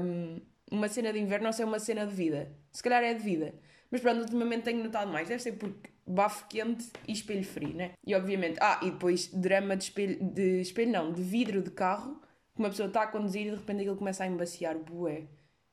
uma 0.70 0.88
cena 0.88 1.12
de 1.12 1.18
inverno 1.18 1.46
ou 1.46 1.52
se 1.52 1.62
é 1.62 1.64
uma 1.64 1.78
cena 1.78 2.06
de 2.06 2.14
vida. 2.14 2.52
Se 2.72 2.82
calhar 2.82 3.02
é 3.02 3.14
de 3.14 3.22
vida. 3.22 3.54
Mas 3.90 4.00
pronto, 4.00 4.20
ultimamente 4.20 4.64
tenho 4.64 4.82
notado 4.82 5.10
mais. 5.12 5.28
Deve 5.28 5.42
ser 5.42 5.52
porque 5.52 5.90
bafo 6.06 6.46
quente 6.48 6.90
e 7.06 7.12
espelho 7.12 7.44
frio, 7.44 7.74
né? 7.74 7.92
E 8.06 8.14
obviamente... 8.14 8.58
Ah, 8.60 8.80
e 8.82 8.90
depois 8.90 9.28
drama 9.28 9.76
de 9.76 9.84
espelho... 9.84 10.18
De 10.22 10.60
espelho 10.60 10.92
não, 10.92 11.12
de 11.12 11.22
vidro 11.22 11.62
de 11.62 11.70
carro. 11.70 12.20
Que 12.54 12.60
uma 12.60 12.70
pessoa 12.70 12.88
está 12.88 13.02
a 13.02 13.06
conduzir 13.06 13.46
e 13.46 13.50
de 13.50 13.56
repente 13.56 13.80
aquilo 13.80 13.96
começa 13.96 14.24
a 14.24 14.26
embaciar. 14.26 14.76
Bué 14.78 15.26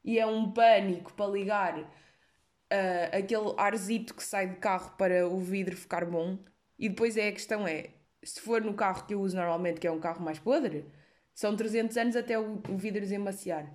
e 0.08 0.18
é 0.18 0.26
um 0.26 0.50
pânico 0.50 1.12
para 1.14 1.30
ligar 1.30 1.78
uh, 1.80 1.88
aquele 3.12 3.54
arzito 3.58 4.16
que 4.16 4.24
sai 4.24 4.48
do 4.48 4.56
carro 4.56 4.96
para 4.98 5.28
o 5.28 5.38
vidro 5.38 5.76
ficar 5.76 6.06
bom. 6.06 6.40
E 6.78 6.90
depois 6.90 7.18
é 7.18 7.28
a 7.28 7.32
questão 7.32 7.68
é, 7.68 7.90
se 8.24 8.40
for 8.42 8.62
no 8.62 8.74
carro 8.74 9.06
que 9.06 9.14
eu 9.14 9.22
uso 9.22 9.36
normalmente, 9.36 9.80
que 9.80 9.88
é 9.88 9.92
um 9.92 10.00
carro 10.00 10.24
mais 10.24 10.40
podre, 10.40 10.86
são 11.34 11.56
300 11.56 11.96
anos 11.98 12.16
até 12.16 12.38
o, 12.40 12.62
vidro 12.78 13.02
desembaciar. 13.02 13.72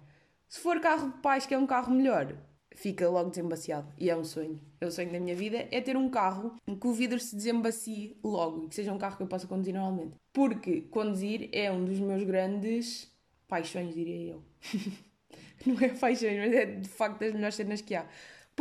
Se 0.48 0.60
for 0.60 0.80
carro 0.80 1.10
de 1.10 1.18
pais, 1.18 1.46
que 1.46 1.54
é 1.54 1.58
um 1.58 1.66
carro 1.66 1.92
melhor, 1.92 2.36
fica 2.74 3.08
logo 3.08 3.30
desembaciado. 3.30 3.86
E 3.98 4.10
é 4.10 4.16
um 4.16 4.24
sonho. 4.24 4.60
É 4.80 4.86
o 4.86 4.90
sonho 4.90 5.12
da 5.12 5.20
minha 5.20 5.34
vida 5.34 5.68
é 5.70 5.80
ter 5.80 5.96
um 5.96 6.08
carro 6.10 6.56
em 6.66 6.74
que 6.74 6.86
o 6.86 6.92
vidro 6.92 7.18
se 7.18 7.34
desembacie 7.34 8.18
logo 8.22 8.64
e 8.64 8.68
que 8.68 8.74
seja 8.74 8.92
um 8.92 8.98
carro 8.98 9.16
que 9.16 9.22
eu 9.22 9.28
possa 9.28 9.46
conduzir 9.46 9.74
normalmente. 9.74 10.16
Porque 10.32 10.82
conduzir 10.82 11.48
é 11.52 11.70
um 11.70 11.84
dos 11.84 11.98
meus 11.98 12.24
grandes 12.24 13.10
paixões, 13.48 13.94
diria 13.94 14.32
eu. 14.32 14.42
Não 15.64 15.80
é 15.80 15.90
paixões, 15.90 16.38
mas 16.38 16.52
é 16.52 16.66
de 16.66 16.88
facto 16.88 17.20
das 17.20 17.32
melhores 17.32 17.54
cenas 17.54 17.80
que 17.80 17.94
há. 17.94 18.06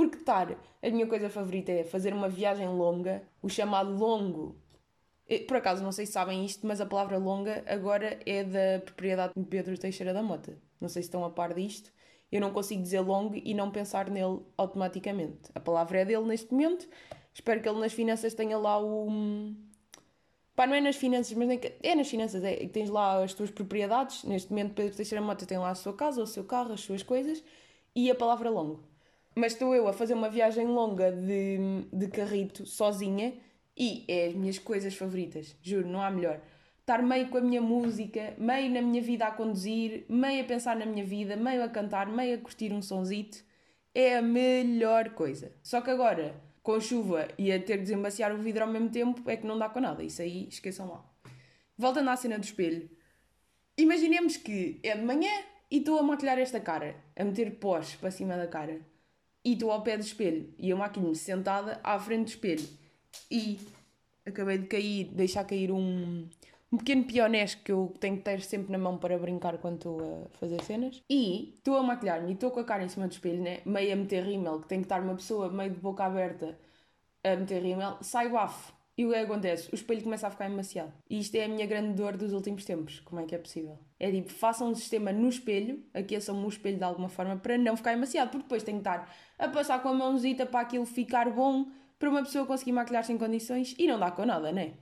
Porque 0.01 0.17
estar, 0.17 0.58
a 0.81 0.89
minha 0.89 1.05
coisa 1.05 1.29
favorita 1.29 1.72
é 1.72 1.84
fazer 1.84 2.13
uma 2.13 2.27
viagem 2.27 2.67
longa, 2.67 3.22
o 3.41 3.50
chamado 3.50 3.96
longo. 3.96 4.55
Por 5.48 5.58
acaso, 5.58 5.84
não 5.84 5.91
sei 5.91 6.05
se 6.05 6.13
sabem 6.13 6.43
isto, 6.43 6.65
mas 6.65 6.81
a 6.81 6.86
palavra 6.86 7.17
longa 7.17 7.63
agora 7.67 8.20
é 8.25 8.43
da 8.43 8.84
propriedade 8.84 9.34
de 9.36 9.46
Pedro 9.46 9.77
Teixeira 9.77 10.13
da 10.13 10.24
Mota. 10.24 10.58
Não 10.79 10.89
sei 10.89 11.03
se 11.03 11.08
estão 11.08 11.24
a 11.24 11.29
par 11.29 11.53
disto 11.53 11.91
eu 12.31 12.39
não 12.39 12.51
consigo 12.51 12.81
dizer 12.81 13.01
longo 13.01 13.36
e 13.36 13.53
não 13.53 13.70
pensar 13.70 14.10
nele 14.10 14.39
automaticamente. 14.58 15.51
A 15.53 15.60
palavra 15.60 16.00
é 16.00 16.05
dele 16.05 16.24
neste 16.24 16.51
momento. 16.51 16.88
Espero 17.34 17.62
que 17.62 17.67
ele 17.67 17.79
nas 17.79 17.91
finanças 17.91 18.34
tenha 18.34 18.58
lá 18.58 18.81
o. 18.81 19.10
Pá, 20.55 20.65
não 20.65 20.74
é 20.74 20.81
nas 20.81 20.96
finanças, 20.96 21.34
mas 21.34 21.48
nem 21.48 21.60
é 21.84 21.96
nas 21.96 22.10
finanças, 22.10 22.43
é 22.43 22.55
que 22.55 22.67
tens 22.67 22.89
lá 22.89 23.22
as 23.22 23.34
tuas 23.34 23.51
propriedades. 23.51 24.24
Neste 24.24 24.50
momento, 24.50 24.74
Pedro 24.74 24.96
Teixeira 24.96 25.24
Mota 25.24 25.46
tem 25.46 25.58
lá 25.58 25.72
a 25.72 25.75
sua 25.75 25.93
casa, 25.93 26.22
o 26.22 26.27
seu 26.27 26.43
carro, 26.46 26.74
as 26.74 26.81
suas 26.81 27.03
coisas 27.03 27.43
e 27.93 28.10
a 28.10 28.15
palavra 28.15 28.50
longo. 28.50 28.90
Mas 29.35 29.53
estou 29.53 29.73
eu 29.73 29.88
a 29.88 29.93
fazer 29.93 30.13
uma 30.13 30.29
viagem 30.29 30.67
longa 30.67 31.11
de, 31.11 31.57
de 31.91 32.07
carrito 32.07 32.65
sozinha 32.65 33.33
e 33.77 34.03
é 34.07 34.27
as 34.27 34.33
minhas 34.33 34.59
coisas 34.59 34.93
favoritas, 34.95 35.55
juro, 35.61 35.88
não 35.88 36.01
há 36.01 36.11
melhor 36.11 36.41
estar 36.91 37.01
meio 37.01 37.29
com 37.29 37.38
a 37.38 37.41
minha 37.41 37.61
música, 37.61 38.33
meio 38.38 38.69
na 38.69 38.81
minha 38.81 39.01
vida 39.01 39.25
a 39.25 39.31
conduzir, 39.31 40.05
meio 40.09 40.41
a 40.41 40.45
pensar 40.45 40.75
na 40.75 40.85
minha 40.85 41.05
vida, 41.05 41.38
meio 41.38 41.63
a 41.63 41.69
cantar, 41.69 42.07
meio 42.07 42.35
a 42.35 42.38
curtir 42.38 42.73
um 42.73 42.81
sonzito, 42.81 43.43
é 43.95 44.17
a 44.17 44.21
melhor 44.21 45.11
coisa. 45.11 45.53
Só 45.63 45.79
que 45.79 45.89
agora, 45.89 46.35
com 46.61 46.79
chuva 46.81 47.27
e 47.38 47.51
a 47.51 47.59
ter 47.59 47.77
de 47.77 47.83
desembaciar 47.83 48.33
o 48.33 48.38
vidro 48.38 48.63
ao 48.63 48.69
mesmo 48.69 48.89
tempo, 48.89 49.29
é 49.29 49.38
que 49.38 49.47
não 49.47 49.57
dá 49.57 49.69
com 49.69 49.79
nada. 49.79 50.03
Isso 50.03 50.21
aí, 50.21 50.47
esqueçam 50.50 50.89
lá. 50.89 51.05
Voltando 51.77 52.09
à 52.09 52.15
cena 52.15 52.38
do 52.38 52.43
espelho. 52.43 52.89
Imaginemos 53.77 54.35
que 54.38 54.79
é 54.83 54.95
de 54.95 55.03
manhã 55.03 55.31
e 55.69 55.77
estou 55.77 55.97
a 55.97 56.03
maquilhar 56.03 56.38
esta 56.39 56.59
cara, 56.59 56.95
a 57.15 57.23
meter 57.23 57.51
pós 57.59 57.95
para 57.95 58.11
cima 58.11 58.35
da 58.35 58.47
cara. 58.47 58.81
E 59.43 59.53
estou 59.53 59.71
ao 59.71 59.81
pé 59.81 59.98
do 59.98 60.03
espelho 60.03 60.53
e 60.57 60.69
eu 60.69 60.77
maquilho-me 60.77 61.15
sentada 61.15 61.79
à 61.83 62.00
frente 62.00 62.25
do 62.25 62.29
espelho. 62.29 62.67
E 63.29 63.60
acabei 64.25 64.60
de 64.60 64.67
cair, 64.67 65.05
deixar 65.05 65.43
cair 65.43 65.71
um, 65.71 66.27
um 66.71 66.77
pequeno 66.77 67.03
pionesco 67.03 67.63
que 67.63 67.71
eu 67.71 67.93
tenho 68.00 68.17
que 68.17 68.24
ter 68.24 68.41
sempre 68.41 68.71
na 68.71 68.77
mão 68.77 68.98
para 68.98 69.17
brincar 69.17 69.57
quando 69.57 69.75
estou 69.75 70.29
a 70.31 70.38
fazer 70.38 70.63
cenas. 70.63 71.01
E 71.10 71.55
estou 71.57 71.75
a 71.77 71.83
maquilhar-me 71.83 72.29
e 72.29 72.33
estou 72.33 72.51
com 72.51 72.60
a 72.60 72.63
cara 72.63 72.83
em 72.83 72.89
cima 72.89 73.07
do 73.07 73.12
espelho, 73.12 73.41
né? 73.41 73.60
meio 73.65 73.93
a 73.93 73.95
meter 73.95 74.24
rímel, 74.24 74.62
que 74.62 74.67
tem 74.67 74.79
que 74.79 74.86
estar 74.86 75.01
uma 75.01 75.15
pessoa 75.15 75.50
meio 75.50 75.71
de 75.71 75.79
boca 75.79 76.03
aberta 76.05 76.57
a 77.24 77.36
meter 77.36 77.62
rímel, 77.62 77.98
sai 78.01 78.29
bafo. 78.29 78.74
E 79.01 79.05
o 79.05 79.10
que 79.10 79.15
acontece? 79.15 79.70
O 79.72 79.75
espelho 79.75 80.03
começa 80.03 80.27
a 80.27 80.29
ficar 80.29 80.46
emaciado. 80.46 80.93
E 81.10 81.20
isto 81.20 81.36
é 81.36 81.46
a 81.46 81.48
minha 81.48 81.65
grande 81.65 81.93
dor 81.93 82.15
dos 82.15 82.34
últimos 82.34 82.65
tempos. 82.65 83.00
Como 83.00 83.20
é 83.20 83.25
que 83.25 83.34
é 83.34 83.38
possível? 83.38 83.79
É 84.00 84.12
tipo, 84.12 84.29
façam 84.29 84.70
um 84.70 84.75
sistema 84.75 85.12
no 85.12 85.27
espelho, 85.27 85.84
aqueçam-me 85.93 86.46
o 86.46 86.50
espelho 86.50 86.77
de 86.77 86.84
alguma 86.84 87.10
forma 87.10 87.36
para 87.38 87.58
não 87.58 87.75
ficar 87.75 87.93
emaciado, 87.93 88.29
porque 88.29 88.43
depois 88.43 88.63
tenho 88.63 88.77
que 88.77 88.88
estar 88.88 89.12
a 89.39 89.48
passar 89.48 89.81
com 89.81 89.89
a 89.89 89.93
mãozita 89.93 90.46
para 90.46 90.60
aquilo 90.60 90.86
ficar 90.86 91.29
bom, 91.31 91.65
para 91.98 92.10
uma 92.10 92.22
pessoa 92.22 92.46
conseguir 92.46 92.74
maquilhar-se 92.74 93.15
condições 93.17 93.75
e 93.77 93.88
não 93.88 94.00
dá 94.00 94.12
com 94.12 94.25
nada, 94.25 94.51
né? 94.51 94.74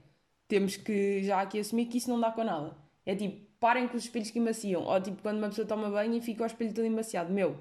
temos 0.50 0.76
que 0.76 1.22
já 1.22 1.40
aqui 1.40 1.60
assumir 1.60 1.86
que 1.86 1.96
isso 1.96 2.10
não 2.10 2.20
dá 2.20 2.32
com 2.32 2.42
nada. 2.42 2.76
É 3.06 3.14
tipo, 3.14 3.40
parem 3.60 3.86
com 3.86 3.96
os 3.96 4.02
espelhos 4.02 4.32
que 4.32 4.38
emaciam. 4.40 4.82
Ou 4.82 5.00
tipo, 5.00 5.22
quando 5.22 5.38
uma 5.38 5.48
pessoa 5.48 5.66
toma 5.66 5.88
banho 5.88 6.14
e 6.14 6.20
fica 6.20 6.42
o 6.42 6.46
espelho 6.46 6.74
todo 6.74 6.84
emaciado. 6.84 7.32
Meu, 7.32 7.56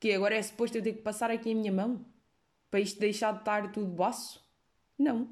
que 0.00 0.10
agora 0.12 0.34
é 0.34 0.42
suposto 0.42 0.78
eu 0.78 0.82
ter 0.82 0.94
que 0.94 1.02
passar 1.02 1.30
aqui 1.30 1.52
a 1.52 1.54
minha 1.54 1.70
mão? 1.70 2.04
Para 2.70 2.80
isto 2.80 2.98
deixar 2.98 3.32
de 3.34 3.40
estar 3.40 3.70
tudo 3.70 3.92
baço? 3.92 4.42
Não. 4.98 5.28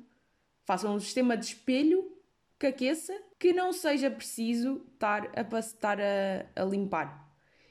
Façam 0.69 0.95
um 0.95 1.01
sistema 1.01 1.35
de 1.35 1.47
espelho 1.47 2.13
que 2.59 2.67
aqueça, 2.67 3.19
que 3.39 3.55
não 3.55 3.73
seja 3.73 4.11
preciso 4.11 4.85
estar 4.93 5.27
a, 5.35 5.59
estar 5.59 5.99
a, 5.99 6.45
a 6.55 6.63
limpar. 6.67 7.27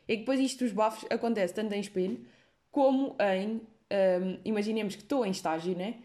E 0.07 0.17
depois 0.17 0.39
isto 0.39 0.63
dos 0.63 0.73
bafos 0.73 1.05
acontece 1.11 1.53
tanto 1.53 1.71
em 1.73 1.79
espelho 1.79 2.25
como 2.71 3.15
em. 3.19 3.61
Um, 3.93 4.39
imaginemos 4.43 4.95
que 4.95 5.03
estou 5.03 5.23
em 5.23 5.29
estágio, 5.29 5.77
né? 5.77 5.99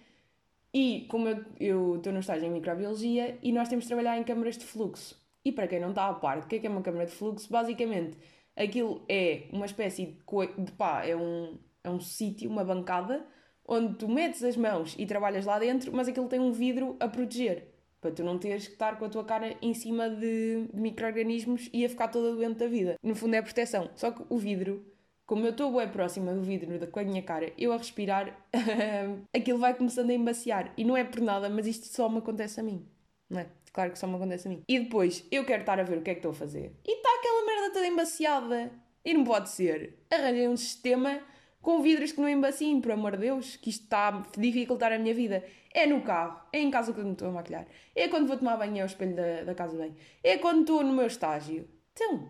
E 0.70 1.06
como 1.08 1.28
eu 1.58 1.96
estou 1.96 2.12
no 2.12 2.20
estágio 2.20 2.46
em 2.46 2.50
microbiologia 2.50 3.38
e 3.42 3.52
nós 3.52 3.70
temos 3.70 3.86
de 3.86 3.88
trabalhar 3.88 4.18
em 4.18 4.22
câmaras 4.22 4.58
de 4.58 4.66
fluxo. 4.66 5.18
E 5.42 5.50
para 5.50 5.66
quem 5.66 5.80
não 5.80 5.90
está 5.90 6.08
a 6.08 6.12
par, 6.12 6.40
o 6.40 6.46
que 6.46 6.56
é, 6.56 6.58
que 6.58 6.66
é 6.66 6.70
uma 6.70 6.82
câmara 6.82 7.06
de 7.06 7.12
fluxo? 7.12 7.50
Basicamente, 7.50 8.18
aquilo 8.54 9.02
é 9.08 9.44
uma 9.50 9.64
espécie 9.64 10.04
de, 10.04 10.62
de 10.62 10.72
pá, 10.72 11.06
é 11.06 11.16
um, 11.16 11.56
é 11.82 11.88
um 11.88 12.00
sítio, 12.00 12.50
uma 12.50 12.62
bancada, 12.62 13.26
onde 13.66 13.94
tu 13.94 14.08
metes 14.08 14.42
as 14.42 14.56
mãos 14.56 14.94
e 14.98 15.06
trabalhas 15.06 15.44
lá 15.44 15.58
dentro, 15.58 15.92
mas 15.92 16.08
aquilo 16.08 16.28
tem 16.28 16.40
um 16.40 16.52
vidro 16.52 16.96
a 17.00 17.08
proteger. 17.08 17.68
Para 18.00 18.10
tu 18.10 18.24
não 18.24 18.36
teres 18.38 18.66
que 18.66 18.72
estar 18.72 18.98
com 18.98 19.04
a 19.04 19.08
tua 19.08 19.24
cara 19.24 19.56
em 19.62 19.72
cima 19.74 20.10
de, 20.10 20.68
micro-organismos 20.74 21.70
e 21.72 21.84
a 21.84 21.88
ficar 21.88 22.08
toda 22.08 22.34
doente 22.34 22.58
da 22.58 22.66
vida. 22.66 22.96
No 23.02 23.14
fundo 23.14 23.34
é 23.34 23.42
proteção. 23.42 23.90
Só 23.94 24.10
que 24.10 24.22
o 24.28 24.38
vidro 24.38 24.84
como 25.24 25.46
eu 25.46 25.50
estou 25.52 25.72
bem 25.72 25.88
próxima 25.88 26.34
do 26.34 26.42
vidro 26.42 26.86
com 26.88 27.00
a 27.00 27.04
minha 27.04 27.22
cara, 27.22 27.52
eu 27.56 27.72
a 27.72 27.78
respirar, 27.78 28.36
aquilo 29.34 29.58
vai 29.58 29.72
começando 29.72 30.10
a 30.10 30.12
embaciar. 30.12 30.74
E 30.76 30.84
não 30.84 30.94
é 30.94 31.04
por 31.04 31.22
nada, 31.22 31.48
mas 31.48 31.66
isto 31.66 31.86
só 31.86 32.06
me 32.06 32.18
acontece 32.18 32.60
a 32.60 32.62
mim. 32.62 32.86
Não 33.30 33.40
é? 33.40 33.46
Claro 33.72 33.92
que 33.92 33.98
só 33.98 34.06
me 34.06 34.16
acontece 34.16 34.46
a 34.46 34.50
mim. 34.50 34.62
E 34.68 34.78
depois, 34.80 35.26
eu 35.30 35.44
quero 35.46 35.62
estar 35.62 35.80
a 35.80 35.84
ver 35.84 35.96
o 35.96 36.02
que 36.02 36.10
é 36.10 36.14
que 36.14 36.18
estou 36.18 36.32
a 36.32 36.34
fazer. 36.34 36.76
E 36.86 36.96
está 36.96 37.08
aquela 37.18 37.46
merda 37.46 37.72
toda 37.72 37.86
embaciada. 37.86 38.72
E 39.02 39.14
não 39.14 39.24
pode 39.24 39.48
ser. 39.48 40.04
Arranjei 40.10 40.48
um 40.48 40.56
sistema 40.56 41.18
com 41.62 41.80
vidros 41.80 42.12
que 42.12 42.20
não 42.20 42.28
embaciem, 42.28 42.80
por 42.80 42.92
amor 42.92 43.12
de 43.12 43.18
Deus, 43.18 43.56
que 43.56 43.70
isto 43.70 43.84
está 43.84 44.08
a 44.08 44.22
dificultar 44.38 44.92
a 44.92 44.98
minha 44.98 45.14
vida. 45.14 45.42
É 45.72 45.86
no 45.86 46.02
carro, 46.02 46.38
é 46.52 46.60
em 46.60 46.70
casa 46.70 46.92
quando 46.92 47.06
me 47.06 47.12
estou 47.12 47.28
a 47.28 47.32
maquilhar, 47.32 47.66
é 47.94 48.08
quando 48.08 48.26
vou 48.26 48.36
tomar 48.36 48.58
banho 48.58 48.82
ao 48.82 48.86
espelho 48.86 49.16
da, 49.16 49.44
da 49.44 49.54
casa 49.54 49.78
bem, 49.78 49.96
é 50.22 50.36
quando 50.36 50.60
estou 50.60 50.82
no 50.82 50.92
meu 50.92 51.06
estágio. 51.06 51.66
Então, 51.92 52.28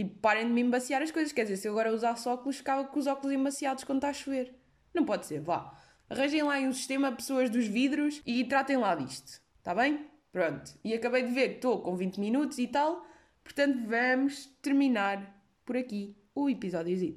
Tipo, 0.00 0.18
parem 0.20 0.46
de 0.46 0.52
me 0.54 0.62
embaciar 0.62 1.02
as 1.02 1.10
coisas. 1.10 1.30
Quer 1.30 1.42
dizer, 1.42 1.58
se 1.58 1.68
eu 1.68 1.72
agora 1.72 1.92
usasse 1.92 2.26
óculos, 2.26 2.56
ficava 2.56 2.84
com 2.84 2.98
os 2.98 3.06
óculos 3.06 3.36
embaciados 3.36 3.84
quando 3.84 3.98
está 3.98 4.08
a 4.08 4.14
chover. 4.14 4.54
Não 4.94 5.04
pode 5.04 5.26
ser, 5.26 5.42
vá. 5.42 5.78
Arranjem 6.08 6.42
lá 6.42 6.58
um 6.60 6.72
sistema, 6.72 7.12
pessoas 7.12 7.50
dos 7.50 7.66
vidros 7.66 8.22
e 8.24 8.42
tratem 8.44 8.78
lá 8.78 8.94
disto. 8.94 9.42
Está 9.58 9.74
bem? 9.74 10.06
Pronto. 10.32 10.72
E 10.82 10.94
acabei 10.94 11.22
de 11.22 11.32
ver 11.32 11.48
que 11.50 11.54
estou 11.56 11.82
com 11.82 11.94
20 11.96 12.18
minutos 12.18 12.56
e 12.56 12.66
tal. 12.66 13.04
Portanto, 13.44 13.78
vamos 13.86 14.46
terminar 14.62 15.38
por 15.66 15.76
aqui 15.76 16.16
o 16.34 16.48
episódio. 16.48 16.94